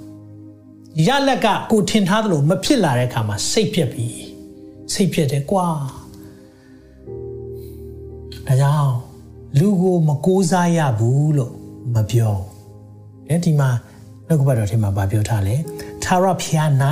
[1.07, 4.09] ရလက်ကကိုထင်ထားသလိုမဖြစ်လာတဲ့အခါမှာစိတ်ပြက်ပြီ
[4.93, 5.67] စိတ်ပြက်တယ်ကွာ
[8.47, 8.95] ဒါကြောင့်
[9.59, 11.55] လူကိုမကိုးစားရဘူးလို့
[11.95, 12.37] မပြော
[13.29, 13.71] အဲဒီမှာ
[14.27, 15.57] နှုတ်ကပတ်တော်ထဲမှာဗာပြောထားလဲ
[16.05, 16.71] သာရဖျား၌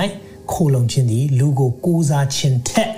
[0.52, 2.90] ခိုလုံခြင်းသည်လူကိုကိုးစားခြင်းထက်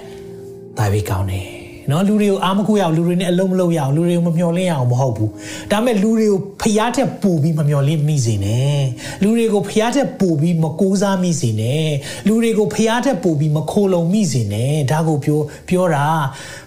[0.79, 1.58] ဒါပဲကောင်းတယ်
[1.92, 5.32] နော်လူတွေကိုအားမကိုရအောင်လူတွေနဲ့အလုံးမလုံးရအောင်လူတွေကိုမမျော်လင့်ရအောင်မဟုတ်ဘူး
[5.72, 8.82] ဒါပေမဲ့လူတွေကိုဖျားတဲ့ပူပြီးမမျော်လင့်မိစေနဲ့
[9.24, 11.90] လူတွေကိုဖျားတဲ့ပူပြီးမကိုးစားမိစေနဲ့
[12.28, 15.40] လူတွေကိုဖျားတဲ့ပူပြီးမခိုလုံမိစေနဲ့ဒါကိုပြော
[15.70, 16.06] ပြောတာ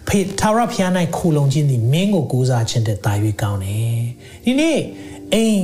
[0.09, 3.99] ဖေထာဝရဖျား၌ခိုလုံခြင်းဒီမင်းကိုကိုးစားခြင်းတဲ့တာ၍ကောင်းတယ်
[4.45, 4.79] ဒီနေ့
[5.35, 5.61] အိမ်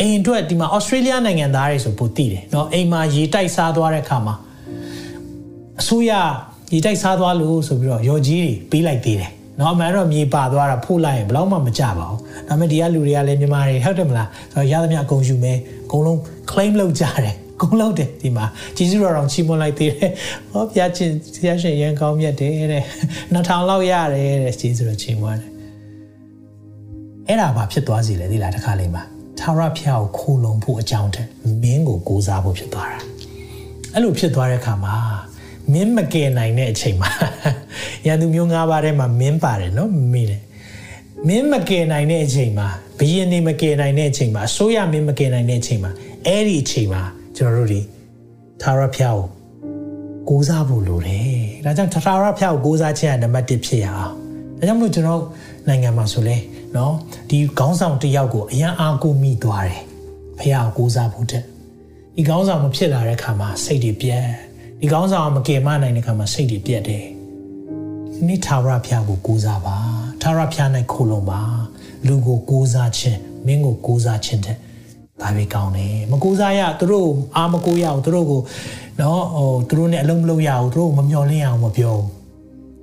[0.00, 4.34] အိမ်အတွက်ဒီမှာဩစတြေးလျနိုင်ငံသားတွေဆိုပိုတည်တယ်เนาะအိမ်မှာရေတိုက်စားသွားတဲ့အခါမှာ
[5.80, 6.12] အစိုးရ
[6.73, 16.17] ရေတိုက်စားသွားလို့ဆိုပြီးတော့ရော်ကြီးတွေပေးလိုက်သေးတယ်။နော်အမှန်တော့မြေပါသွားတာဖို့လိုက်ရင်ဘယ်တော့မှမကြပါဘူး။ဒါပေမဲ့ဒီကလူတွေကလည်းမြန်မာတွေဟုတ်တယ်မလား။ဆိုတော့ရသမျှအကုန်ယူမယ်။အကုန်လုံး
[16.51, 18.45] claim လုပ်ကြတယ်။ကုန်လို့တယ်ဒီမှာ
[18.77, 20.09] ဂျေဇုတော်တော်ချီးမွမ်းလိုက်သေးတယ်။
[20.51, 22.83] ဟောဘုရားချင်းဘုရားရှင်ရန်ကောင်းမြတ်တယ်တဲ့။
[23.33, 25.51] 2000လောက်ရတယ်တဲ့ဂျေဇုတော်ချီးမွမ်းတယ်။
[27.27, 29.03] အဲ့ဒါဘာဖြစ်သွားစီလဲဒီလားတစ်ခါလေးမှာ
[29.39, 31.27] ထာဝရဘုရားကိုခိုးလုံဖို့အကြောင်းတဲ့
[31.61, 32.99] မင်းကိုကိုးစားဖို့ဖြစ်သွားတာ။
[33.93, 34.95] အဲ့လိုဖြစ်သွားတဲ့အခါမှာ
[35.73, 37.11] မင်းမကယ်နိုင်တဲ့အချိန်မှာ
[38.05, 40.41] ရန်သူမျိုး၅ပါးထဲမှာမင်းပါတယ်နော်မိတယ်
[41.27, 42.67] မင်းမကယ်နိုင်တဲ့အချိန်မှာ
[42.99, 45.91] ဘယင်းနေမကယ်နိုင်တဲ့အချိန်မှာအစိုးရမင်းမကယ်နိုင်တဲ့အချိန်မှာ
[46.25, 47.01] အဲ့ဒီအချိန်မှာ
[47.37, 47.81] ကျွန်တော်တို့ဒီ
[48.61, 49.27] သာရဖျားကို
[50.29, 51.29] ကိုးစားဖို့လိုတယ်
[51.65, 54.13] ဒါကြောင့်သာရဖျားကိုကိုးစားခြင်းကနံပါတ်1ဖြစ်ရအောင်
[54.57, 55.21] ဒါကြောင့်မို့ကျွန်တော်
[55.67, 56.37] နိုင်ငံမှာဆိုလဲ
[56.75, 56.93] နော်
[57.29, 59.81] ဒီခေါင်းဆောင်တယောက်ကိုအရန်အားကိုမိသွားတယ်
[60.39, 61.43] ဖျားကိုကိုးစားဖို့တဲ့
[62.15, 64.25] ဒီခေါင်းဆောင်မဖြစ်လာတဲ့ခါမှာစိတ်တွေပြတ်
[64.81, 67.03] ဒီကောင်းဆောင်မကယ်မနိုင်တဲ့ခါမှာစိတ်တွေပြတ်တယ်
[68.13, 69.77] ဒီနေ့သာရဖျားကိုကိုးစားပါ
[70.21, 71.41] သာရဖျား၌ခိုလုံပါ
[72.07, 74.57] လူကိုကိုးစားခြင်းမင်းကိုကိုးစားခြင်းတဲ့
[75.21, 78.41] ဒါပဲကောင်းတယ်မကိုးစားရသူတို့အာမကိုးရအောင်သူတို့ကို
[79.01, 81.95] နော်ဟိုသူတို့နဲ့အလုံးမလုံးရအောင်သူတို့မမျော်လင့်ရအောင်မပြော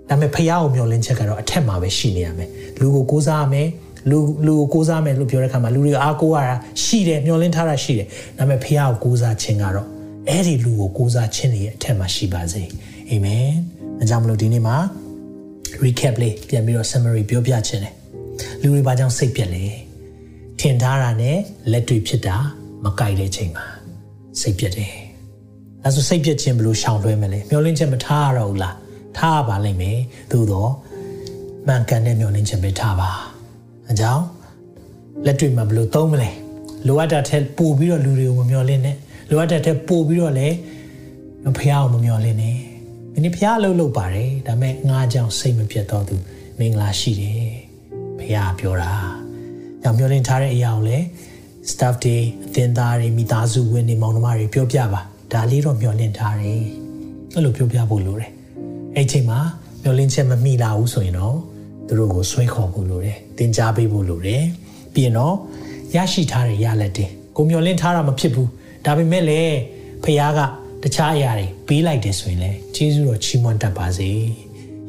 [0.08, 3.68] ဒါပေမဲ့ဖျားကိုမျော်လင့်ချက်ကတော့အထက်မှာပဲရှိနေရမယ်လူကိုကိုးစားရမယ်
[4.10, 8.06] လူလူကိုကိုးစားမယ်လို့ပြောတဲ့ခါမှာလူတွေအားကိုးရတာရှိတယ်မျော်လင့်ထားတာရှိတယ်
[8.38, 9.91] ဒါပေမဲ့ဖျားကိုကိုးစားခြင်းကတော့
[10.28, 12.62] အဲ့ဒီလူကိုကိုးစားခြင်းရဲ့အထက်မှာရှိပါစေ
[13.10, 13.48] အာမင်
[14.02, 14.76] အကြောင်းမလို့ဒီနေ့မှာ
[15.84, 17.94] recap လေးပြန်ပြီးတော့ summary ပြောပြခြင်းတယ်
[18.60, 19.64] လူတွေဘာကြောင့်စိတ်ပြက်လဲ
[20.60, 21.38] ထင်ထားတာနဲ့
[21.72, 22.36] လက်တွေ့ဖြစ်တာ
[22.84, 23.66] မကြိုက်တဲ့ချိန်မှာ
[24.40, 24.94] စိတ်ပြက်တယ်
[25.84, 28.76] အဲဆိုစိတ်ပြက်ခြင်းဘယ်လိုရှောင်လွှဲမလဲမျောလင့်ချက်မထားရတော့ဘူးလား
[29.18, 29.98] ထားပါလိမ့်မယ်
[30.32, 30.70] သို့တော့
[31.66, 33.10] မှန်ကန်တဲ့မျောလင့်ချက်ပဲထားပါ
[33.90, 34.24] အကြောင်း
[35.26, 36.30] လက်တွေ့မှာဘယ်လိုသုံးမလဲ
[36.86, 38.96] လိုအပ်တာထက်ပို့ပြီးတော့လူတွေကိုမမျောလင့်နဲ့
[39.32, 40.56] လိုအပ်တဲ့ထက်ပို့ပြီးတော့လည်း
[41.58, 42.56] ဖះအောင်မမျော်လင့်နဲ့
[43.14, 46.16] ဒီနေ့ဖះအလုပ်လုပ်ပါတယ်ဒါပေမဲ့ငါးကြောင်စိတ်မပြတ်တော့သူ
[46.58, 47.46] မင်္ဂလာရှိတယ်
[48.18, 48.92] ဖះပြောတာ
[49.82, 51.04] ညောင်မျော်လင့်ထားတဲ့အရာကိုလည်း
[51.70, 52.16] staff တွေ
[52.46, 55.00] အသင်းသားတွေမိသားစုဝင်တွေမောင်နှမတွေပြောပြပါ
[55.32, 56.62] ဒါလေးတော့မျော်လင့်ထားတယ်
[57.34, 58.30] အဲ့လိုပြောပြဖို့လိုတယ်
[58.96, 59.38] အဲ့ချိန်မှာ
[59.82, 61.36] မျော်လင့်ချက်မမိလာဘူးဆိုရင်တော့
[61.86, 64.42] သူတို့ကိုဆွဲခေါ်ဖို့လိုတယ်တင် जा ပေးဖို့လိုတယ်
[64.94, 65.34] ပြီးရင်တော့
[65.96, 67.06] ရရှိထားတဲ့ရလက်တွေ
[67.36, 68.48] ကိုမျော်လင့်ထားတာမဖြစ်ဘူး
[68.85, 69.57] ဒါပေမဲ့လည်း
[70.03, 70.41] ဖခင်က
[70.83, 74.11] တခြားအရာတွေပေးလိုက်တယ်ဆိုရင်လည်းဂျေဇုတော်ချီးမွမ်းတတ်ပါစေ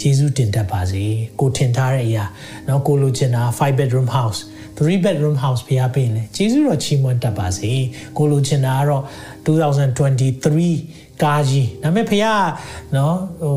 [0.00, 1.04] ဂျေဇုတင်တတ်ပါစေ
[1.40, 2.24] ကိုထင်ထားတဲ့အရာ
[2.66, 4.40] เนาะကိုလိုချင်တာ5 bedroom house
[4.76, 7.72] 3 bedroom house ဖခင်ပေးရင်လည်းဂျေဇုတော်ချီးမွမ်းတတ်ပါစေ
[8.16, 9.04] ကိုလိုချင်တာကတော့
[9.46, 12.40] 2023ကားကြီးဒါပေမဲ့ဖခင်
[12.92, 13.56] เนาะဟို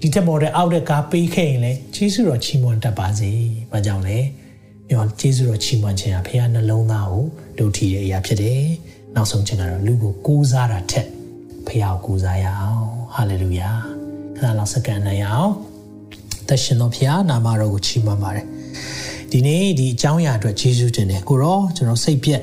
[0.00, 3.30] ဒီတက်မော်တဲ့အောက်တဲ့ကားပေးခဲ့ရင်လည်းဂျေဇုတော်ချီးမွမ်းတတ်ပါစေ။
[3.72, 4.18] ဘာကြောင့်လဲ။
[4.88, 7.24] ပြောဂျေဇုတော်ချီးမွမ်းခြင်းဟာဖခင်နှလုံးသားကို
[7.58, 8.62] ဒုတိယအရာဖြစ်တယ်။
[9.15, 11.07] နောက်ဆုံးခြင်းကတော့လူကိုကိုးစားတာထက်
[11.67, 12.83] ဖះကိုကိုးစားရအောင်
[13.13, 13.69] ဟာလေလုယာ
[14.35, 15.51] ခဏလောက်စက္ကန့်နိုင်ရအောင်
[16.47, 18.45] သက်ရှင်တော်ဖះနာမတော်ကိုချီးမွမ်းပါတယ်
[19.31, 22.41] ဒီနေ့ဒီအကြောင်းအရာအတွက်ယေရှုတင်တယ်ကိုရောကျွန်တော်စိတ်ပြက်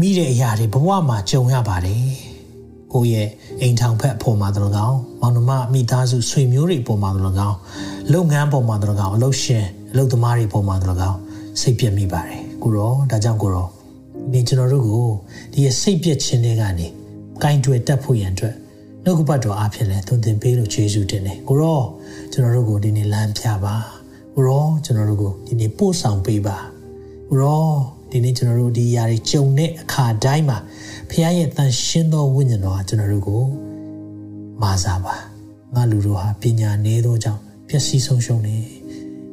[0.00, 2.04] မိတဲ့အရာတွေဘဝမှာကြုံရပါတယ်
[2.92, 3.28] ကိုရဲ့
[3.60, 7.56] အိမ်ထောင်ဖက်အပေါ်မှာတလို့ကောင်းမောင်နှမမိသားစုဆွေမျိုးတွေပေါ်မှာတလို့ကောင်း
[8.12, 11.18] လုပ်ငန်းပေါ်မှာတလို့ကောင်းအလုပ်ရှင်အလုပ်သမားတွေပေါ်မှာတလို့ကောင်း
[11.60, 13.66] စိတ်ပြက်မိပါတယ်ကိုရောဒါကြောင့်ကိုရော
[14.32, 15.08] ဒီကျွန်တော်တို့ကို
[15.52, 16.86] ဒီစိတ်ပြက်ခြင်းတွေကနေ
[17.42, 18.54] ကင်တွေတက်ဖို့ရန်အတွက်
[19.04, 21.82] နှုတ်ကပတ်တော်အားဖြင့်လဲသွန်သင်ပေးလို့ယေရှုတင်တယ်ကိုရော
[22.32, 23.74] ကျွန်တော်တို့ကိုဒီနေ့လမ်းပြပါ
[24.34, 26.56] ကိုရောကျွန်တော်တို့ကိုဒီနေ့ပို့ဆောင်ပေးပါ
[27.28, 27.68] ကိုရော
[28.10, 30.58] ဒီနေ့ကျွန်တော်တို့ဒီຢာတွေကြုံတဲ့အခါတိုင်းမှာ
[31.10, 33.42] ဖခင်ရဲ့တန်ရှင်းသောဝိညာဉ်တော်ဟာကျွန်တော်တို့ကို
[34.62, 35.14] မာစားပါ
[35.74, 38.56] ငါလူတို့ဟာပညာနည်းသောကြောင့်ပျက်စီးဆုံးရှုံးနေ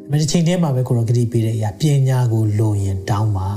[0.09, 3.49] မဒီချိန်ထဲမှာပဲကိုရောဂတိပေးတဲ့အရာပညာကိုလိုရင်တောင်းပါ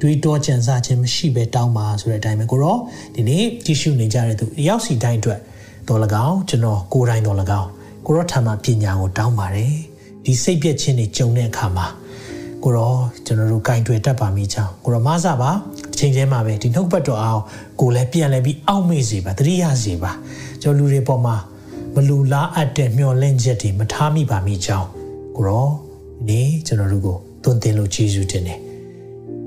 [0.00, 2.76] တွေးတောကြံစားခြင်းမရှိဘဲတောင်းပါဆိုတဲ့အတိုင်းပဲကိုရော
[3.14, 5.40] ဒီနေ့ကြည့်ရှုနေကြတဲ့သူတယောက်စီတိုင်းအတွက်
[5.88, 7.66] တော်လကောင်ကျွန်တော်ကိုယ်တိုင်တော်လကောင်
[8.06, 9.74] ကိုရောထာမပညာကိုတောင်းပါတယ်
[10.24, 11.86] ဒီစိတ်ပြည့်ခြင်းတွေကြုံတဲ့အခါမှာ
[12.64, 12.94] ကိုရော
[13.26, 15.50] ကျွန်တော်တို့ကင်တွေတတ်ပါမိချောင်းကိုရောမဆပါ
[15.92, 17.42] အချိန်ချင်းမှာပဲဒီနှုတ်ပတ်တော်အောင်
[17.80, 20.12] ကိုလည်းပြန်လဲပြီးအောက်မေ့စေပါတတိယစေပါ
[20.62, 21.36] ကျွန်တော်လူတွေပေါ်မှာ
[21.94, 24.88] မလူလားအပ်တဲ့မျောလင့်ချက်တွေမထားမိပါမိချောင်း
[25.36, 25.68] ကိုရော
[26.28, 28.65] ဒီကျွန်တော်တို့ကိုသွန်သင်လို့ကျေးဇူးတင်တယ်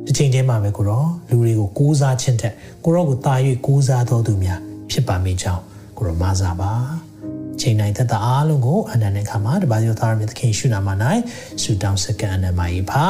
[0.06, 3.34] ဒီချိန်ချင်းမှာပဲကိုရောလူတွေကိုကိုးစားခြင်းတဲ့ကိုရောကိုတာ၍
[3.66, 4.60] ကိုးစားတော်သူများ
[4.92, 5.64] ဖြစ်ပါမိချောင်း
[5.98, 6.74] ကိုရောမဆပါ
[7.62, 10.90] ချိန်တိုင်းသက်သာအားလုံးကိုအနန္တခါမှာတပါးရောသားရမြတ်သခင်ရှုနာမ၌
[11.62, 13.06] ဆုတောင်းစကန်အနမယေပါ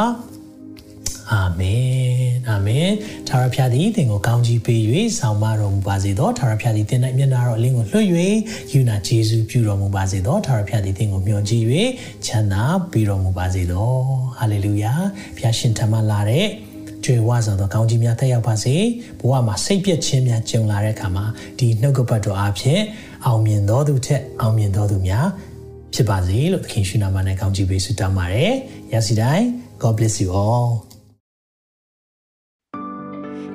[1.31, 2.89] အာမင်အာမင်
[3.29, 4.81] သာရဖျားသည်သင်ကိုကောင်းကြီးပေး၍
[5.19, 8.07] ဆောင်မတော်မူပါစေသောသာရဖျားသည်သင်၌မျက်နာတော်အလင်းကိုလွှတ်၍
[8.73, 11.65] ယူနာဂျေဇုပြုတော်မူပါစေသောသာရဖျားသည်သင်ကိုမျှော်ကြည့်၍
[12.25, 13.91] ချမ်းသာပေးတော်မူပါစေသော
[14.37, 14.93] ဟာလေလုယာ
[15.37, 16.47] ဖျားရှင်ထမလာတဲ့
[17.05, 18.75] ကျွေဝါဆောင်သောကောင်းကြီးများတက်ရောက်ပါစေ
[19.19, 21.25] ဘဝမှာစိတ်ပြည့်ခြင်းများကြုံလာတဲ့အခါမှာ
[21.59, 22.79] ဒီနှုတ်ကပတ်တော်အဖြစ်
[23.25, 25.27] အောင်မြင်တော်သူထက်အောင်မြင်တော်သူများ
[25.93, 28.53] ဖြစ်ပါစေလို့သခင်ရှင်နာမနဲ့ကောင်းချီးပေးဆုတောင်းပါတယ်။
[28.93, 29.45] ရစီတိုင်း
[29.81, 30.69] God bless you all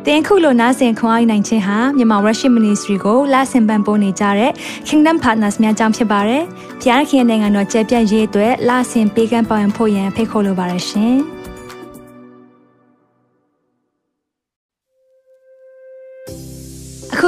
[0.07, 4.53] တင်ခုလိုနာဆင်ခွန်အားနိုင်ခြင်းဟာမြန်မာ Worship Ministry ကိုလာဆင်ပန်ပိုးနေကြတဲ့
[4.89, 6.43] Kingdom Partners များအကြောင်းဖြစ်ပါတယ်။
[6.83, 11.17] ဖျားခင်နိုင်ငံတော်ကျယ်ပြန့်ရေးအတွက်လာဆင်ပေးကမ်းပောင်းဖို့ရန်ဖိတ်ခေါ်လိုပါတယ်ရှင်။